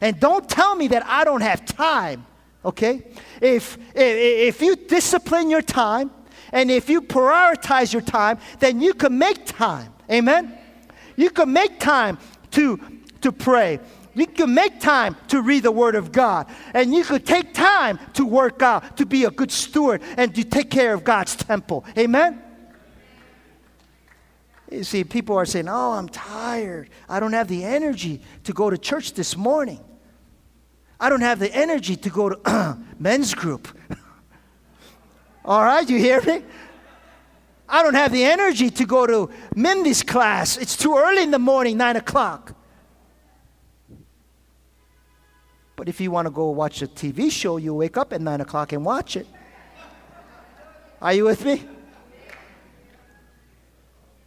[0.00, 2.26] And don't tell me that I don't have time,
[2.64, 3.02] okay?
[3.40, 6.10] If, if, if you discipline your time
[6.54, 9.92] and if you prioritize your time, then you can make time.
[10.08, 10.56] Amen?
[11.16, 12.16] You can make time
[12.52, 12.80] to,
[13.22, 13.80] to pray.
[14.14, 16.46] You can make time to read the Word of God.
[16.72, 20.44] And you could take time to work out, to be a good steward, and to
[20.44, 21.84] take care of God's temple.
[21.98, 22.40] Amen?
[24.70, 26.88] You see, people are saying, Oh, I'm tired.
[27.08, 29.80] I don't have the energy to go to church this morning.
[31.00, 33.66] I don't have the energy to go to men's group.
[35.44, 36.42] All right, you hear me?
[37.68, 40.56] I don't have the energy to go to Mindy's class.
[40.56, 42.54] It's too early in the morning, 9 o'clock.
[45.76, 48.40] But if you want to go watch a TV show, you wake up at 9
[48.40, 49.26] o'clock and watch it.
[51.02, 51.62] Are you with me?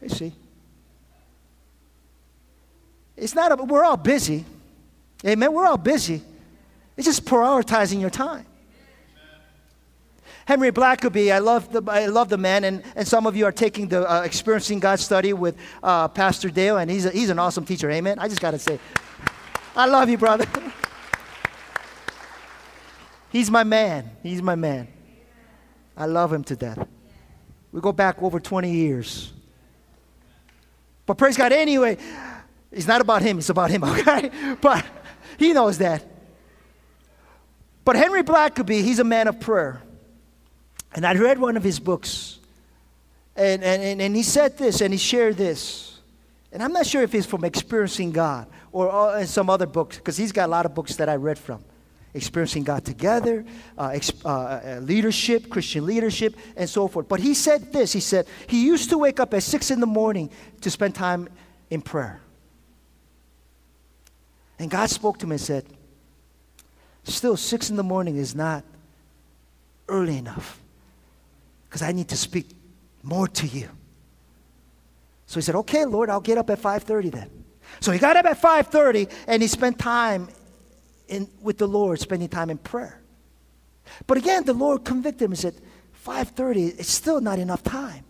[0.02, 0.34] You see.
[3.16, 4.46] It's not, a, we're all busy.
[5.26, 5.52] Amen.
[5.52, 6.22] We're all busy.
[6.96, 8.46] It's just prioritizing your time.
[10.48, 13.52] Henry Blackaby, I love the, I love the man, and, and some of you are
[13.52, 17.38] taking the uh, Experiencing God study with uh, Pastor Dale, and he's, a, he's an
[17.38, 17.92] awesome teacher.
[17.92, 18.18] Amen.
[18.18, 18.80] I just got to say,
[19.76, 20.46] I love you, brother.
[23.30, 24.10] He's my man.
[24.24, 24.88] He's my man.
[25.98, 26.88] I love him to death.
[27.74, 29.34] We go back over 20 years.
[31.06, 31.98] But praise God, anyway,
[32.72, 34.32] it's not about him, it's about him, okay?
[34.62, 34.86] But
[35.38, 36.06] he knows that.
[37.84, 39.82] But Henry Blackaby, he's a man of prayer.
[40.94, 42.40] And I read one of his books.
[43.36, 46.00] And, and, and he said this and he shared this.
[46.52, 50.32] And I'm not sure if it's from Experiencing God or, some other books, because he's
[50.32, 51.64] got a lot of books that I read from
[52.14, 53.46] experiencing God together,
[53.78, 57.08] uh, uh, uh, leadership, Christian leadership, and so forth.
[57.08, 59.86] But he said this he said, he used to wake up at six in the
[59.86, 61.30] morning to spend time
[61.70, 62.20] in prayer.
[64.58, 65.66] And God spoke to him and said,
[67.04, 68.64] Still, six in the morning is not
[69.88, 70.60] early enough
[71.68, 72.50] because I need to speak
[73.04, 73.70] more to you.
[75.26, 77.30] So he said, Okay, Lord, I'll get up at 5:30 then.
[77.80, 80.30] So he got up at 5:30 and he spent time
[81.08, 83.02] in, with the Lord, spending time in prayer.
[84.06, 85.56] But again, the Lord convicted him and said,
[86.06, 88.04] 5.30, it's still not enough time.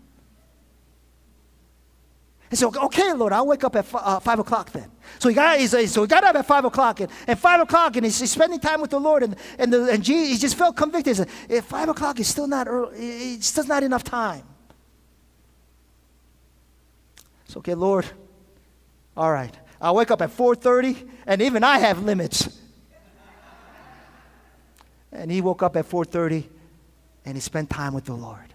[2.50, 4.90] And so, okay, Lord, I'll wake up at uh, 5 o'clock then.
[5.18, 8.04] So he, got, so he got up at 5 o'clock, and, and 5 o'clock, and
[8.04, 10.76] he's, he's spending time with the Lord, and, and, the, and Jesus, he just felt
[10.76, 11.16] convicted.
[11.16, 12.96] He said, 5 o'clock is still not, early,
[13.34, 14.42] it's still not enough time.
[17.46, 18.06] So, okay, Lord,
[19.16, 19.54] all right.
[19.80, 22.58] I'll wake up at 4.30, and even I have limits.
[25.12, 26.44] And he woke up at 4:30
[27.24, 28.47] and he spent time with the Lord.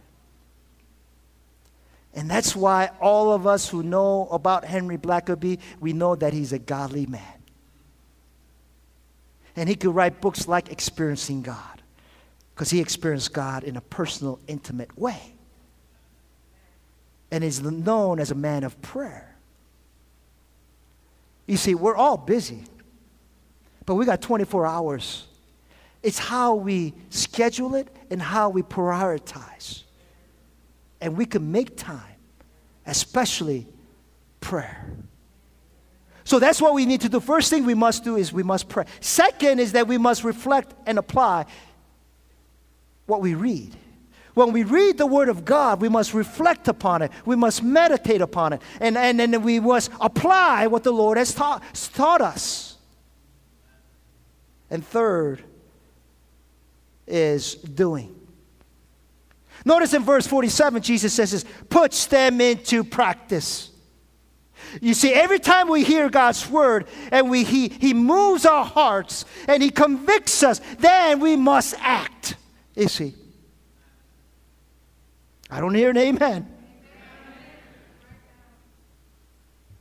[2.13, 6.53] And that's why all of us who know about Henry Blackaby, we know that he's
[6.53, 7.21] a godly man.
[9.55, 11.81] And he could write books like Experiencing God
[12.53, 15.19] because he experienced God in a personal, intimate way.
[17.31, 19.35] And is known as a man of prayer.
[21.47, 22.63] You see, we're all busy,
[23.85, 25.25] but we got 24 hours
[26.03, 29.82] it's how we schedule it and how we prioritize.
[31.03, 32.15] And we can make time,
[32.85, 33.67] especially
[34.39, 34.87] prayer.
[36.23, 37.19] So that's what we need to do.
[37.19, 38.85] First thing we must do is we must pray.
[39.01, 41.45] Second is that we must reflect and apply
[43.05, 43.75] what we read.
[44.33, 47.11] When we read the Word of God, we must reflect upon it.
[47.25, 48.61] We must meditate upon it.
[48.79, 52.77] And, and, and we must apply what the Lord has taught, taught us.
[54.69, 55.43] And third
[57.05, 58.22] is doing.
[59.65, 63.71] Notice in verse 47, Jesus says this puts them into practice.
[64.81, 69.25] You see, every time we hear God's word and we, he, he moves our hearts
[69.47, 72.35] and He convicts us, then we must act.
[72.75, 73.13] You see?
[75.49, 76.49] I don't hear an amen.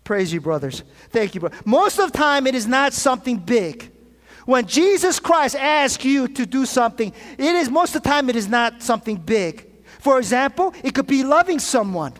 [0.05, 0.83] Praise you, brothers.
[1.11, 1.57] Thank you, brother.
[1.65, 3.91] Most of the time, it is not something big.
[4.45, 8.37] When Jesus Christ asks you to do something, it is most of the time it
[8.37, 9.72] is not something big.
[10.03, 12.13] For example, it could be loving someone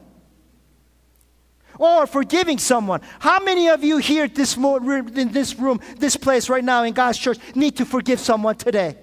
[1.81, 3.01] or forgiving someone.
[3.19, 6.93] How many of you here this mo- in this room, this place right now in
[6.93, 8.97] God's church, need to forgive someone today?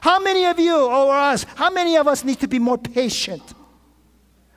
[0.00, 3.42] How many of you or us, how many of us need to be more patient?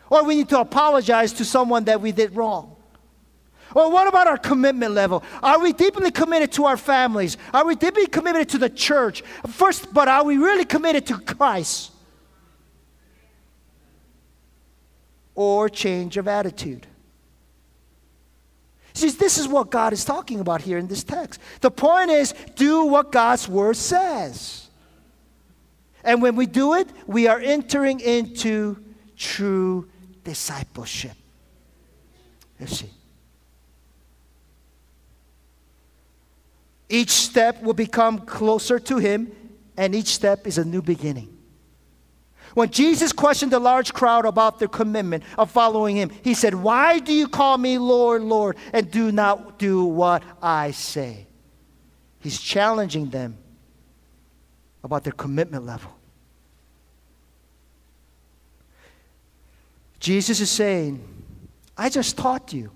[0.10, 2.78] Or we need to apologize to someone that we did wrong?
[3.76, 5.22] Or what about our commitment level?
[5.44, 7.36] Are we deeply committed to our families?
[7.54, 9.22] Are we deeply committed to the church?
[9.48, 11.91] First, but are we really committed to Christ?
[15.36, 16.88] Or change of attitude?
[18.94, 21.40] See, this is what God is talking about here in this text.
[21.62, 24.70] The point is, do what God's word says.
[26.04, 28.78] And when we do it, we are entering into
[29.16, 29.88] true
[30.24, 31.14] discipleship.
[32.60, 32.90] You see.
[36.90, 39.32] Each step will become closer to Him,
[39.78, 41.38] and each step is a new beginning.
[42.54, 47.00] When Jesus questioned the large crowd about their commitment of following Him, He said, Why
[47.00, 51.28] do you call me Lord, Lord, and do not do what I say?
[52.20, 53.38] He's challenging them
[54.84, 55.92] about their commitment level.
[60.00, 61.08] Jesus is saying,
[61.78, 62.72] I just taught you.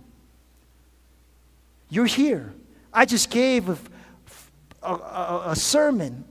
[1.89, 2.53] You're here.
[2.93, 3.78] I just gave a,
[4.82, 6.23] a, a, sermon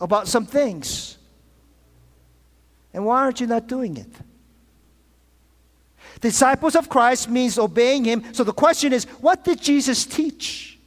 [0.00, 1.17] about some things.
[2.92, 4.10] And why aren't you not doing it?
[6.20, 8.24] Disciples of Christ means obeying Him.
[8.32, 10.78] So the question is, what did Jesus teach?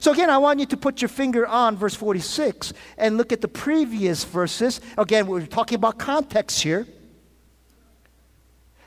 [0.00, 3.40] So again, I want you to put your finger on verse 46 and look at
[3.40, 4.80] the previous verses.
[4.98, 6.86] Again, we're talking about context here.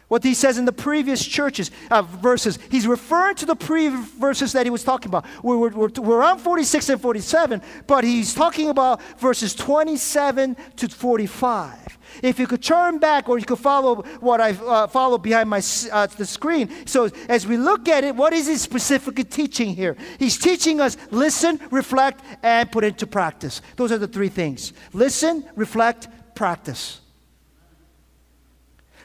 [0.10, 4.54] What he says in the previous churches, uh, verses, he's referring to the previous verses
[4.54, 5.26] that he was talking about.
[5.44, 11.87] We're, we're, we're on 46 and 47, but he's talking about verses 27 to 45.
[12.24, 15.62] If you could turn back or you could follow what I uh, follow behind my,
[15.92, 16.70] uh, the screen.
[16.86, 19.96] So as we look at it, what is he specifically teaching here?
[20.20, 23.62] He's teaching us listen, reflect, and put into practice.
[23.76, 27.02] Those are the three things listen, reflect, practice.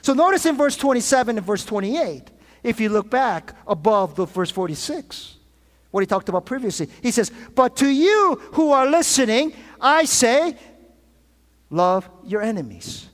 [0.03, 2.25] So notice in verse 27 and verse 28,
[2.63, 5.37] if you look back above the verse 46,
[5.93, 10.57] what he talked about previously, he says, But to you who are listening, I say,
[11.73, 13.09] love your enemies.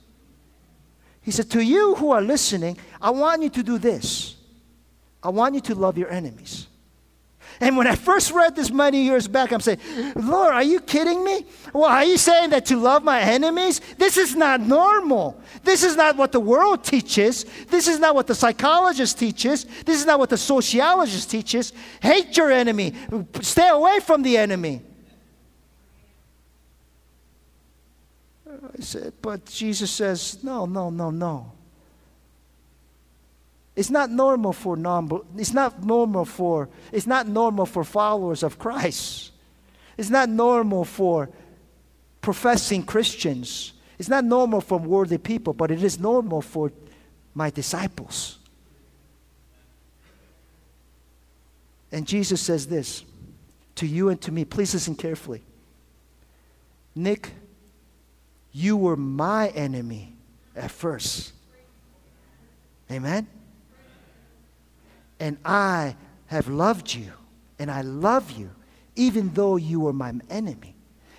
[1.21, 4.35] He said, To you who are listening, I want you to do this.
[5.23, 6.67] I want you to love your enemies.
[7.61, 9.79] And when I first read this many years back, I'm saying,
[10.15, 11.45] Lord, are you kidding me?
[11.73, 13.81] Well, are you saying that to love my enemies?
[13.97, 15.41] This is not normal.
[15.63, 17.45] This is not what the world teaches.
[17.67, 19.65] This is not what the psychologist teaches.
[19.85, 21.73] This is not what the sociologist teaches.
[22.01, 22.93] Hate your enemy,
[23.41, 24.81] stay away from the enemy.
[28.61, 31.51] I said, but Jesus says, no, no, no, no.
[33.75, 38.59] It's not normal for non it's not normal for it's not normal for followers of
[38.59, 39.31] Christ.
[39.97, 41.29] It's not normal for
[42.19, 43.73] professing Christians.
[43.97, 46.71] It's not normal for worldly people, but it is normal for
[47.33, 48.39] my disciples.
[51.91, 53.03] And Jesus says this
[53.75, 54.45] to you and to me.
[54.45, 55.41] Please listen carefully.
[56.95, 57.31] Nick,
[58.51, 60.15] you were my enemy
[60.55, 61.33] at first.
[62.91, 63.27] Amen?
[65.19, 65.95] and I
[66.27, 67.11] have loved you,
[67.57, 68.51] and I love you,
[68.95, 70.75] even though you were my enemy.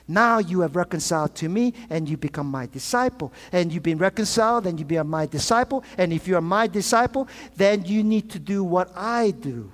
[0.09, 3.33] Now you have reconciled to me, and you become my disciple.
[3.53, 5.85] And you've been reconciled, and you become my disciple.
[5.99, 9.70] And if you are my disciple, then you need to do what I do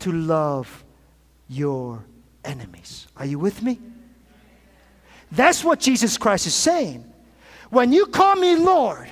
[0.00, 0.84] to love
[1.48, 2.04] your
[2.44, 3.08] enemies.
[3.16, 3.80] Are you with me?
[5.32, 7.04] That's what Jesus Christ is saying.
[7.70, 9.08] When you call me Lord,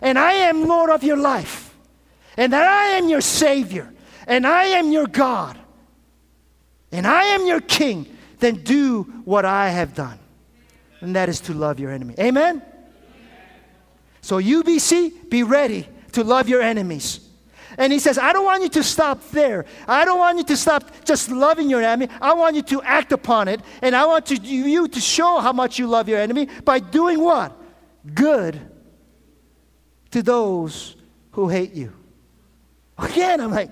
[0.00, 1.74] and I am Lord of your life,
[2.36, 3.92] and that I am your Savior,
[4.26, 5.58] and I am your God,
[6.90, 8.06] and I am your King,
[8.38, 10.18] then do what I have done.
[11.00, 12.14] and that is to love your enemy.
[12.18, 12.62] Amen?
[14.20, 17.27] So, UBC, be ready to love your enemies.
[17.78, 19.64] And he says, I don't want you to stop there.
[19.86, 22.12] I don't want you to stop just loving your enemy.
[22.20, 23.60] I want you to act upon it.
[23.80, 27.20] And I want to, you to show how much you love your enemy by doing
[27.20, 27.56] what?
[28.14, 28.60] Good
[30.10, 30.96] to those
[31.30, 31.92] who hate you.
[32.98, 33.70] Again, I'm like,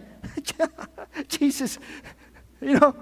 [1.28, 1.78] Jesus,
[2.60, 2.94] you know,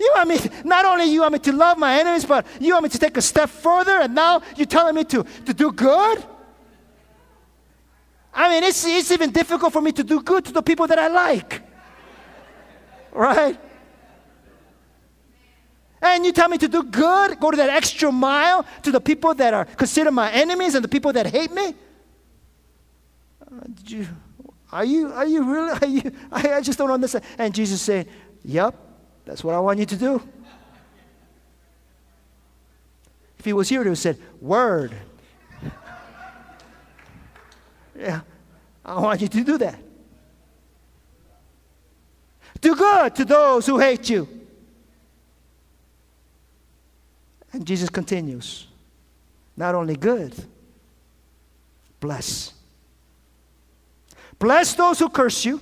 [0.00, 2.84] you want me, not only you want me to love my enemies, but you want
[2.84, 6.24] me to take a step further, and now you're telling me to, to do good?
[8.34, 10.98] I mean, it's, it's even difficult for me to do good to the people that
[10.98, 11.62] I like.
[13.12, 13.58] Right?
[16.00, 19.34] And you tell me to do good, go to that extra mile to the people
[19.34, 21.74] that are considered my enemies and the people that hate me?
[23.40, 24.08] Uh, you,
[24.72, 27.24] are you, are you really, are you, I, I just don't understand.
[27.38, 28.08] And Jesus said,
[28.44, 28.74] Yep,
[29.24, 30.20] that's what I want you to do.
[33.38, 34.92] If he was here, he would have said, Word.
[38.02, 38.20] Yeah,
[38.84, 39.78] I want you to do that.
[42.60, 44.28] Do good to those who hate you.
[47.52, 48.66] And Jesus continues
[49.56, 50.34] not only good,
[52.00, 52.54] bless.
[54.38, 55.60] Bless those who curse you.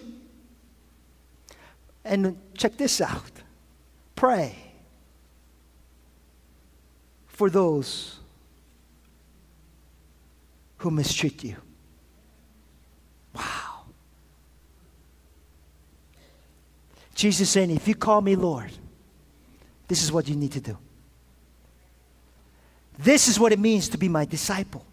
[2.05, 3.31] And check this out
[4.21, 4.55] pray
[7.27, 8.19] for those
[10.77, 11.57] who mistreat you.
[13.35, 13.85] Wow.
[17.15, 18.71] Jesus saying, if you call me Lord,
[19.89, 20.79] this is what you need to do.
[22.99, 24.85] This is what it means to be my disciple.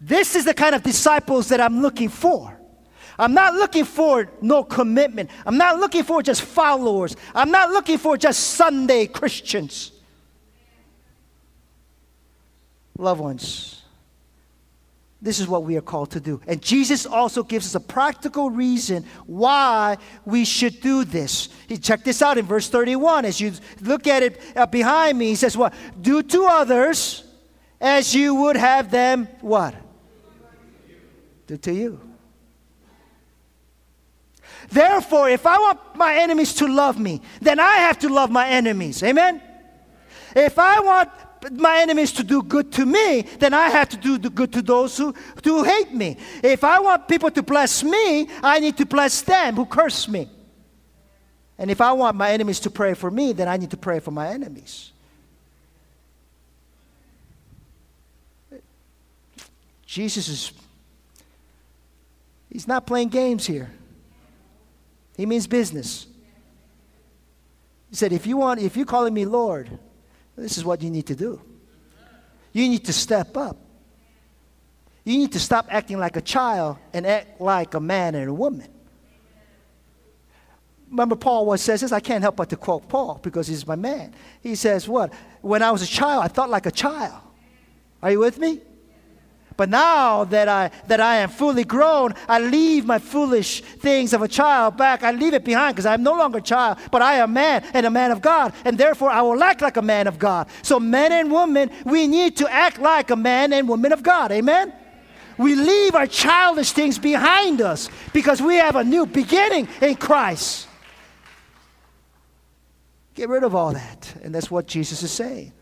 [0.00, 2.58] This is the kind of disciples that I'm looking for.
[3.18, 5.30] I'm not looking for no commitment.
[5.46, 7.16] I'm not looking for just followers.
[7.34, 9.92] I'm not looking for just Sunday Christians.
[12.98, 13.82] Loved ones,
[15.26, 16.40] this is what we are called to do.
[16.46, 21.48] And Jesus also gives us a practical reason why we should do this.
[21.66, 23.24] He, check this out in verse 31.
[23.24, 25.74] As you look at it uh, behind me, he says, What?
[26.00, 27.24] Do to others
[27.80, 29.74] as you would have them what?
[31.48, 32.00] Do to you.
[34.68, 38.46] Therefore, if I want my enemies to love me, then I have to love my
[38.46, 39.02] enemies.
[39.02, 39.42] Amen?
[40.36, 41.10] If I want
[41.52, 44.62] my enemies to do good to me, then I have to do the good to
[44.62, 46.16] those who, who hate me.
[46.42, 50.28] If I want people to bless me, I need to bless them who curse me.
[51.58, 54.00] And if I want my enemies to pray for me, then I need to pray
[54.00, 54.92] for my enemies.
[59.86, 60.52] Jesus is,
[62.50, 63.70] he's not playing games here.
[65.16, 66.06] He means business.
[67.88, 69.78] He said, if you want, if you're calling me Lord,
[70.36, 71.40] this is what you need to do.
[72.52, 73.56] You need to step up.
[75.04, 78.34] You need to stop acting like a child and act like a man and a
[78.34, 78.68] woman.
[80.90, 81.92] Remember, Paul what says this?
[81.92, 84.14] I can't help but to quote Paul because he's my man.
[84.42, 85.12] He says, What?
[85.40, 87.20] When I was a child, I thought like a child.
[88.02, 88.60] Are you with me?
[89.56, 94.22] But now that I, that I am fully grown, I leave my foolish things of
[94.22, 95.02] a child back.
[95.02, 97.64] I leave it behind because I'm no longer a child, but I am a man
[97.72, 98.52] and a man of God.
[98.64, 100.48] And therefore, I will act like a man of God.
[100.62, 104.30] So, men and women, we need to act like a man and woman of God.
[104.30, 104.72] Amen?
[105.38, 110.68] We leave our childish things behind us because we have a new beginning in Christ.
[113.14, 114.14] Get rid of all that.
[114.22, 115.52] And that's what Jesus is saying.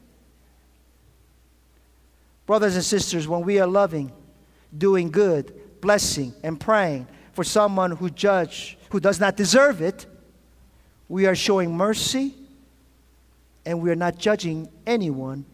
[2.47, 4.13] Brothers and sisters, when we are loving,
[4.77, 10.07] doing good, blessing, and praying for someone who judge who does not deserve it,
[11.09, 12.35] we are showing mercy
[13.67, 15.45] and we are not judging anyone,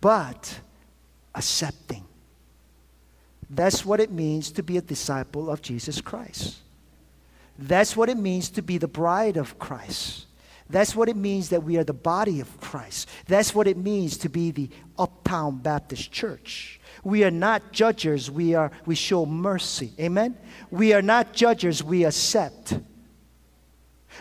[0.00, 0.60] but
[1.34, 2.04] accepting.
[3.48, 6.56] That's what it means to be a disciple of Jesus Christ.
[7.58, 10.26] That's what it means to be the bride of Christ.
[10.72, 13.08] That's what it means that we are the body of Christ.
[13.28, 16.80] That's what it means to be the Uptown Baptist Church.
[17.04, 19.92] We are not judges, we, are, we show mercy.
[20.00, 20.36] Amen?
[20.70, 22.74] We are not judges, we accept.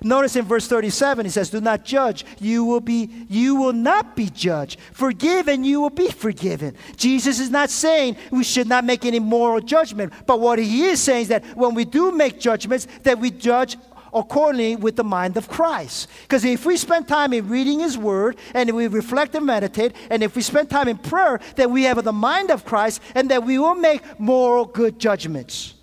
[0.03, 4.15] Notice in verse 37 he says, Do not judge, you will be you will not
[4.15, 4.79] be judged.
[4.93, 6.75] Forgive and you will be forgiven.
[6.95, 11.01] Jesus is not saying we should not make any moral judgment, but what he is
[11.01, 13.77] saying is that when we do make judgments, that we judge
[14.13, 16.07] accordingly with the mind of Christ.
[16.23, 20.23] Because if we spend time in reading His Word and we reflect and meditate, and
[20.23, 23.43] if we spend time in prayer, then we have the mind of Christ and that
[23.43, 25.73] we will make moral good judgments.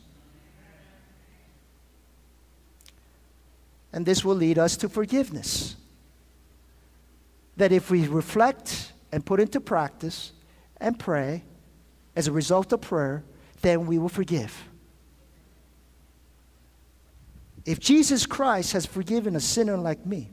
[3.93, 5.77] And this will lead us to forgiveness.
[7.59, 10.33] that if we reflect and put into practice
[10.81, 11.43] and pray
[12.15, 13.25] as a result of prayer,
[13.63, 14.68] then we will forgive.
[17.69, 20.31] If Jesus Christ has forgiven a sinner like me,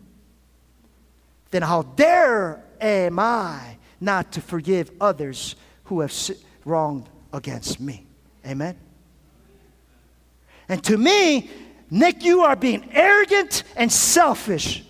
[1.51, 6.13] then how dare am I not to forgive others who have
[6.63, 8.05] wronged against me?
[8.47, 8.77] Amen?
[10.69, 11.49] And to me,
[11.91, 14.86] Nick, you are being arrogant and selfish.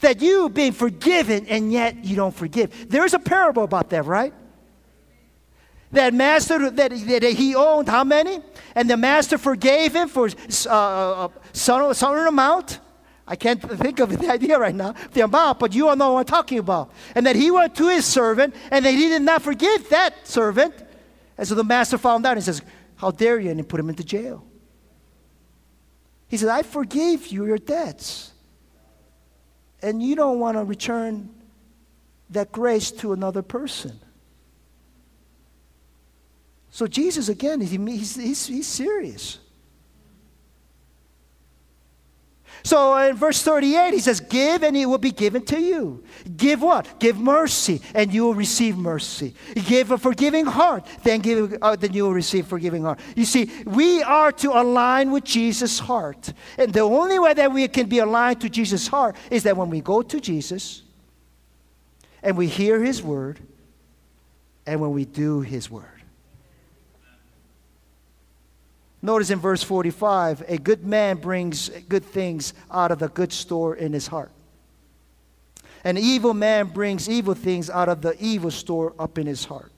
[0.00, 2.88] That you being forgiven and yet you don't forgive.
[2.88, 4.32] There's a parable about that, right?
[5.92, 8.40] That master that, that he owned how many?
[8.74, 10.28] And the master forgave him for
[10.66, 12.80] uh, uh some, some amount.
[13.26, 16.20] I can't think of the idea right now, the amount, but you all know what
[16.20, 16.92] I'm talking about.
[17.14, 20.74] And that he went to his servant and that he did not forgive that servant.
[21.38, 22.62] And so the master found out and says,
[22.96, 23.50] How dare you?
[23.50, 24.44] And he put him into jail.
[26.28, 28.32] He said, I forgave you your debts.
[29.82, 31.30] And you don't want to return
[32.30, 34.00] that grace to another person.
[36.76, 39.38] So Jesus, again, he's, he's, he's serious.
[42.62, 46.04] So in verse 38, he says, Give and it will be given to you.
[46.36, 47.00] Give what?
[47.00, 49.34] Give mercy and you will receive mercy.
[49.54, 53.00] Give a forgiving heart, then, give, uh, then you will receive forgiving heart.
[53.16, 56.30] You see, we are to align with Jesus' heart.
[56.58, 59.70] And the only way that we can be aligned to Jesus' heart is that when
[59.70, 60.82] we go to Jesus
[62.22, 63.40] and we hear his word
[64.66, 65.96] and when we do his word.
[69.02, 73.76] Notice in verse 45 a good man brings good things out of the good store
[73.76, 74.30] in his heart.
[75.84, 79.70] An evil man brings evil things out of the evil store up in his heart.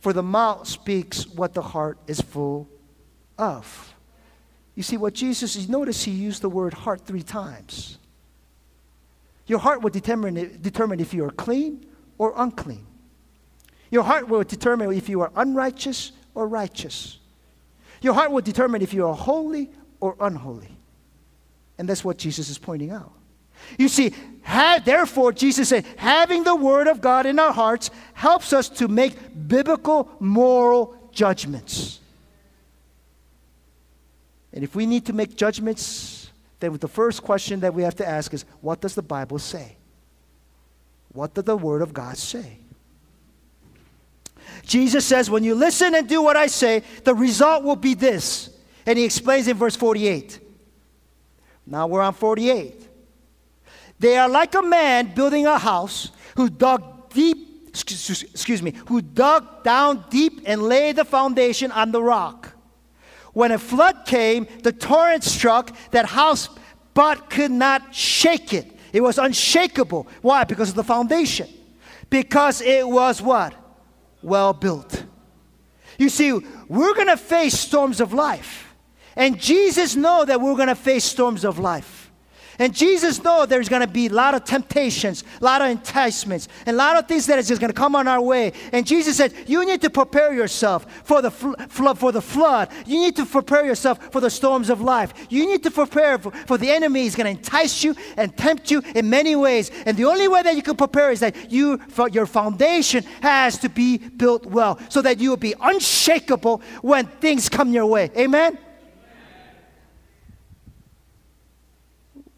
[0.00, 2.68] For the mouth speaks what the heart is full
[3.38, 3.94] of.
[4.74, 7.96] You see, what Jesus, you notice he used the word heart three times.
[9.46, 11.86] Your heart will determine, determine if you are clean
[12.18, 12.86] or unclean.
[13.90, 17.18] Your heart will determine if you are unrighteous or righteous.
[18.06, 20.70] Your heart will determine if you are holy or unholy.
[21.76, 23.10] And that's what Jesus is pointing out.
[23.76, 24.12] You see,
[24.84, 29.14] therefore, Jesus said, having the Word of God in our hearts helps us to make
[29.48, 31.98] biblical moral judgments.
[34.52, 36.30] And if we need to make judgments,
[36.60, 39.74] then the first question that we have to ask is what does the Bible say?
[41.12, 42.58] What does the Word of God say?
[44.66, 48.50] Jesus says, When you listen and do what I say, the result will be this.
[48.84, 50.40] And he explains in verse 48.
[51.66, 52.88] Now we're on 48.
[53.98, 59.64] They are like a man building a house who dug deep, excuse me, who dug
[59.64, 62.52] down deep and laid the foundation on the rock.
[63.32, 66.48] When a flood came, the torrent struck that house,
[66.92, 68.72] but could not shake it.
[68.92, 70.08] It was unshakable.
[70.22, 70.44] Why?
[70.44, 71.48] Because of the foundation.
[72.10, 73.54] Because it was what?
[74.22, 75.04] Well built.
[75.98, 76.32] You see,
[76.68, 78.74] we're going to face storms of life.
[79.14, 81.95] And Jesus know that we're going to face storms of life.
[82.58, 86.48] And Jesus knows there's going to be a lot of temptations, a lot of enticements,
[86.64, 88.52] and a lot of things that is just going to come on our way.
[88.72, 92.68] And Jesus said, you need to prepare yourself for the, fl- for the flood.
[92.86, 95.12] You need to prepare yourself for the storms of life.
[95.28, 98.70] You need to prepare for, for the enemy is going to entice you and tempt
[98.70, 99.70] you in many ways.
[99.84, 101.80] And the only way that you can prepare is that you,
[102.12, 107.48] your foundation has to be built well so that you will be unshakable when things
[107.48, 108.10] come your way.
[108.16, 108.58] Amen?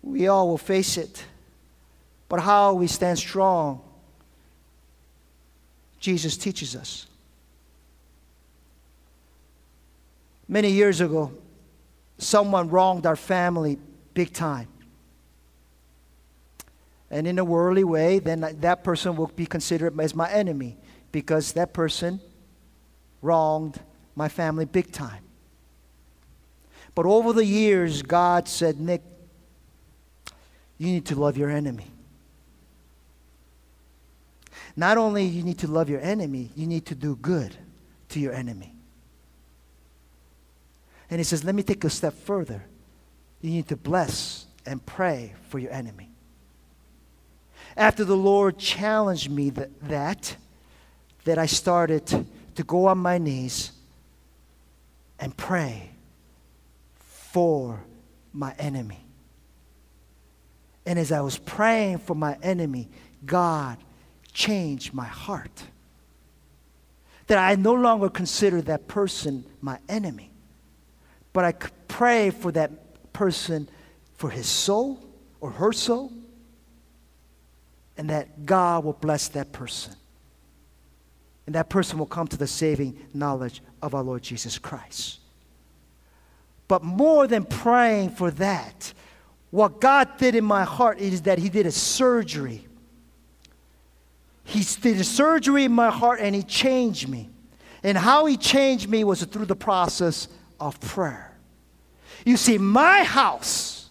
[0.09, 1.23] We all will face it.
[2.31, 3.83] But how we stand strong,
[6.01, 7.07] Jesus teaches us.
[10.49, 11.33] Many years ago,
[12.17, 13.79] someone wronged our family
[14.15, 14.69] big time.
[17.11, 20.79] And in a worldly way, then that person will be considered as my enemy
[21.13, 22.19] because that person
[23.21, 23.79] wronged
[24.15, 25.23] my family big time.
[26.95, 29.03] But over the years, God said, Nick,
[30.79, 31.87] you need to love your enemy.
[34.76, 37.57] Not only you need to love your enemy, you need to do good
[38.11, 38.74] to your enemy.
[41.11, 42.64] And he says, let me take a step further.
[43.41, 46.11] You need to bless and pray for your enemy.
[47.76, 50.37] After the Lord challenged me that, that,
[51.24, 52.07] that I started
[52.55, 53.72] to go on my knees
[55.18, 55.91] and pray
[56.95, 57.81] for
[58.33, 59.08] my enemy.
[60.89, 62.89] And as I was praying for my enemy,
[63.26, 63.76] God
[64.32, 65.64] changed my heart.
[67.26, 70.30] That I no longer consider that person my enemy,
[71.34, 73.68] but I could pray for that person
[74.14, 75.05] for his soul
[75.43, 76.11] or her soul.
[77.99, 79.93] and that God will bless that person.
[81.47, 85.18] And that person will come to the saving knowledge of our Lord Jesus Christ.
[86.68, 88.95] But more than praying for that,
[89.51, 92.67] what God did in my heart is that He did a surgery.
[94.45, 97.31] He did a surgery in my heart and He changed me.
[97.83, 100.29] And how He changed me was through the process
[100.61, 101.37] of prayer.
[102.25, 103.89] You see, my house,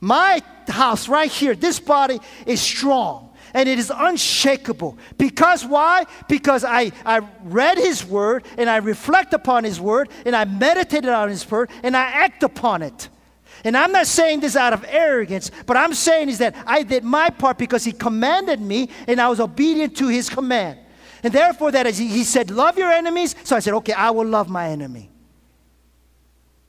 [0.00, 4.96] my house right here, this body is strong and it is unshakable.
[5.18, 6.06] Because why?
[6.28, 11.10] Because I, I read His Word and I reflect upon His Word and I meditated
[11.10, 13.08] on His Word and I act upon it.
[13.64, 17.04] And I'm not saying this out of arrogance, but I'm saying is that I did
[17.04, 20.78] my part because He commanded me and I was obedient to His command.
[21.22, 23.34] And therefore, that as he, he said, Love your enemies.
[23.44, 25.10] So I said, Okay, I will love my enemy.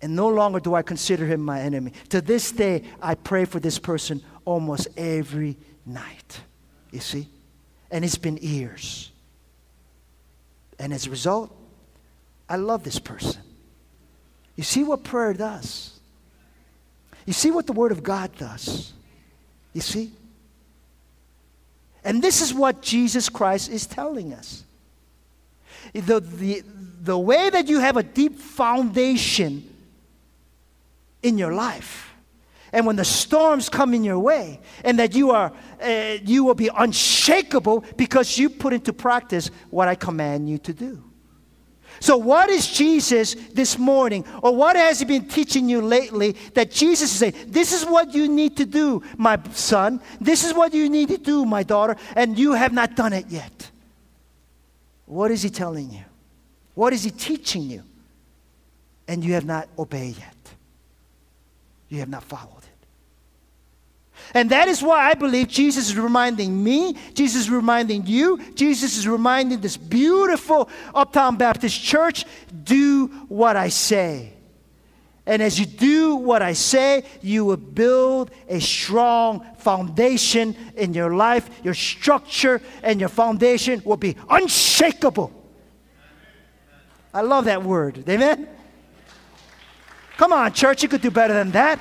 [0.01, 1.93] And no longer do I consider him my enemy.
[2.09, 6.41] To this day, I pray for this person almost every night.
[6.91, 7.27] You see?
[7.91, 9.11] And it's been years.
[10.79, 11.55] And as a result,
[12.49, 13.43] I love this person.
[14.55, 15.99] You see what prayer does?
[17.25, 18.93] You see what the Word of God does?
[19.73, 20.11] You see?
[22.03, 24.63] And this is what Jesus Christ is telling us.
[25.93, 26.63] The, the,
[27.01, 29.67] the way that you have a deep foundation
[31.21, 32.11] in your life
[32.73, 35.51] and when the storms come in your way, and that you are
[35.81, 40.73] uh, you will be unshakable because you put into practice what I command you to
[40.73, 41.03] do.
[42.01, 46.71] So, what is Jesus this morning, or what has He been teaching you lately that
[46.71, 50.01] Jesus is saying, This is what you need to do, my son.
[50.19, 53.27] This is what you need to do, my daughter, and you have not done it
[53.29, 53.69] yet?
[55.05, 56.03] What is He telling you?
[56.73, 57.83] What is He teaching you?
[59.07, 60.35] And you have not obeyed yet.
[61.87, 62.65] You have not followed.
[64.33, 68.97] And that is why I believe Jesus is reminding me, Jesus is reminding you, Jesus
[68.97, 72.25] is reminding this beautiful Uptown Baptist Church
[72.63, 74.33] do what I say.
[75.25, 81.15] And as you do what I say, you will build a strong foundation in your
[81.15, 81.49] life.
[81.63, 85.31] Your structure and your foundation will be unshakable.
[87.13, 88.03] I love that word.
[88.09, 88.47] Amen?
[90.17, 91.79] Come on, church, you could do better than that.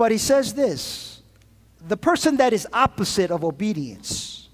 [0.00, 1.20] But he says this
[1.86, 4.48] the person that is opposite of obedience,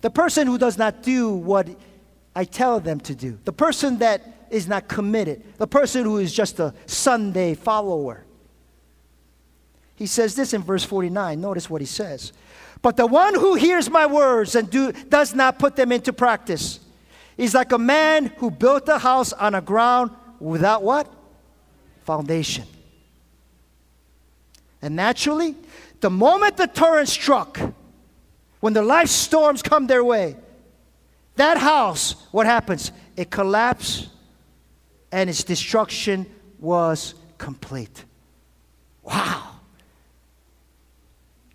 [0.00, 1.68] the person who does not do what
[2.34, 6.32] I tell them to do, the person that is not committed, the person who is
[6.32, 8.24] just a Sunday follower.
[9.94, 11.40] He says this in verse 49.
[11.40, 12.32] Notice what he says.
[12.82, 16.80] But the one who hears my words and do, does not put them into practice
[17.38, 20.10] is like a man who built a house on a ground
[20.40, 21.08] without what?
[22.02, 22.66] Foundation.
[24.82, 25.54] And naturally,
[26.00, 27.58] the moment the torrent struck,
[28.60, 30.36] when the life storms come their way,
[31.36, 32.92] that house, what happens?
[33.16, 34.08] It collapsed
[35.12, 36.26] and its destruction
[36.58, 38.04] was complete.
[39.02, 39.50] Wow.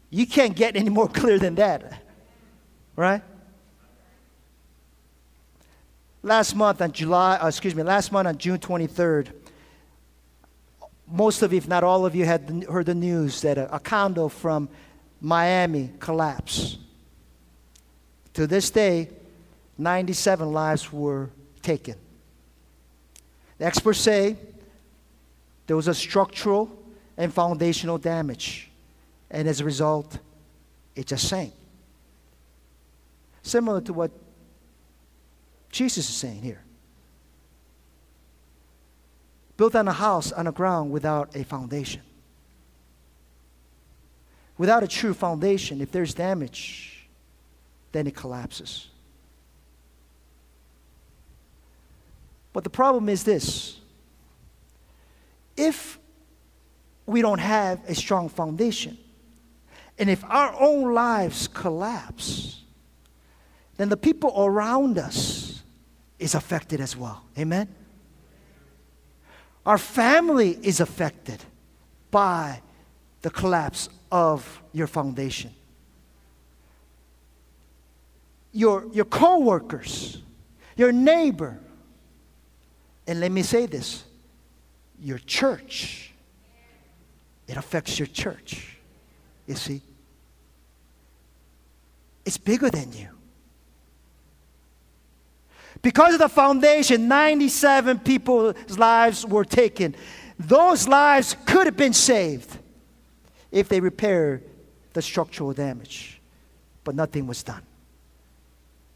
[0.09, 2.03] You can't get any more clear than that.
[2.95, 3.21] Right?
[6.23, 9.31] Last month on July, uh, excuse me, last month on June 23rd,
[11.11, 13.79] most of you, if not all of you, had heard the news that a, a
[13.79, 14.69] condo from
[15.19, 16.77] Miami collapsed.
[18.33, 19.09] To this day,
[19.77, 21.29] 97 lives were
[21.61, 21.95] taken.
[23.57, 24.37] The experts say
[25.67, 26.71] there was a structural
[27.17, 28.69] and foundational damage,
[29.29, 30.17] and as a result,
[30.95, 31.53] it just sank.
[33.43, 34.11] Similar to what
[35.71, 36.63] Jesus is saying here
[39.61, 42.01] built on a house on the ground without a foundation.
[44.57, 47.07] Without a true foundation, if there's damage,
[47.91, 48.87] then it collapses.
[52.53, 53.77] But the problem is this
[55.55, 55.99] if
[57.05, 58.97] we don't have a strong foundation,
[59.99, 62.63] and if our own lives collapse,
[63.77, 65.61] then the people around us
[66.17, 67.21] is affected as well.
[67.37, 67.67] Amen?
[69.65, 71.43] Our family is affected
[72.09, 72.61] by
[73.21, 75.51] the collapse of your foundation.
[78.51, 80.21] Your, your co-workers,
[80.75, 81.59] your neighbor,
[83.07, 84.03] and let me say this,
[84.99, 86.11] your church.
[87.47, 88.77] It affects your church.
[89.47, 89.81] You see?
[92.25, 93.09] It's bigger than you.
[95.81, 99.95] Because of the foundation, 97 people's lives were taken.
[100.37, 102.57] those lives could have been saved
[103.51, 104.43] if they repaired
[104.93, 106.19] the structural damage.
[106.83, 107.61] But nothing was done,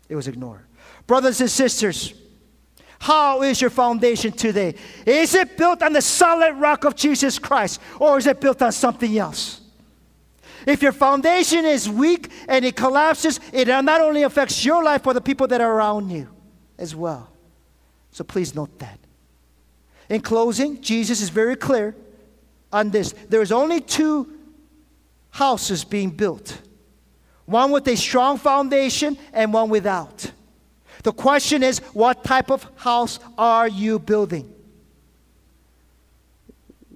[0.10, 0.66] it was ignored.
[1.08, 2.14] Brothers and sisters,
[3.00, 4.76] how is your foundation today?
[5.06, 8.72] Is it built on the solid rock of Jesus Christ or is it built on
[8.72, 9.62] something else?
[10.66, 15.14] If your foundation is weak and it collapses, it not only affects your life, but
[15.14, 16.35] the people that are around you
[16.78, 17.30] as well.
[18.12, 19.00] So please note that.
[20.10, 21.96] In closing, Jesus is very clear
[22.72, 23.14] on this.
[23.30, 24.32] There is only two
[25.32, 26.62] houses being built
[27.46, 30.32] one with a strong foundation and one without.
[31.04, 34.52] The question is, what type of house are you building?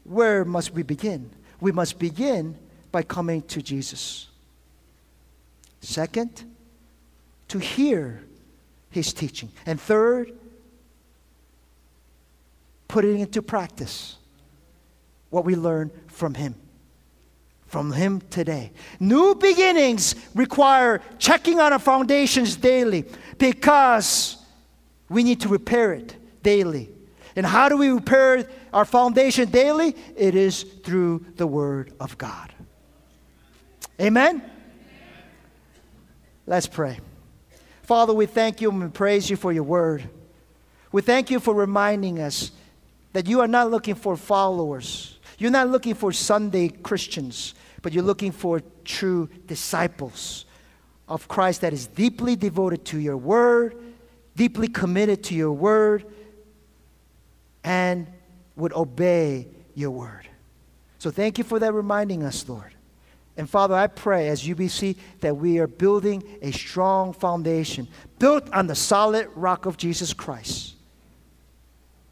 [0.04, 1.30] Where must we begin?
[1.62, 2.58] We must begin
[2.92, 4.28] by coming to Jesus.
[5.82, 6.44] Second,
[7.50, 8.24] to hear
[8.90, 9.52] his teaching.
[9.66, 10.32] And third,
[12.88, 14.18] putting into practice
[15.30, 16.56] what we learn from him.
[17.68, 18.72] From him today.
[19.00, 23.06] New beginnings require checking on our foundations daily
[23.38, 24.44] because
[25.08, 26.90] we need to repair it daily.
[27.36, 29.96] And how do we repair our foundation daily?
[30.16, 32.52] It is through the Word of God.
[34.02, 34.42] Amen?
[36.48, 37.00] Let's pray.
[37.90, 40.08] Father, we thank you and praise you for your Word.
[40.92, 42.52] We thank you for reminding us
[43.14, 45.18] that you are not looking for followers.
[45.40, 50.46] You're not looking for Sunday Christians, but you're looking for true disciples
[51.08, 53.76] of Christ that is deeply devoted to your word,
[54.36, 56.06] deeply committed to your word,
[57.64, 58.06] and
[58.56, 60.28] would obey your word.
[61.00, 62.76] So thank you for that reminding us, Lord.
[63.40, 67.88] And Father, I pray as UBC that we are building a strong foundation
[68.20, 70.76] built on the solid rock of Jesus Christ.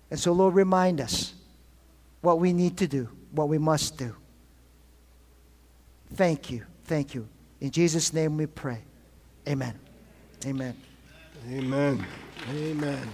[0.10, 1.34] And so, Lord, remind us
[2.22, 4.16] what we need to do, what we must do.
[6.14, 6.64] Thank you.
[6.86, 7.28] Thank you.
[7.60, 8.80] In Jesus' name we pray.
[9.50, 9.78] Amen.
[10.46, 10.78] Amen.
[11.46, 12.06] Amen.
[12.50, 13.10] Amen.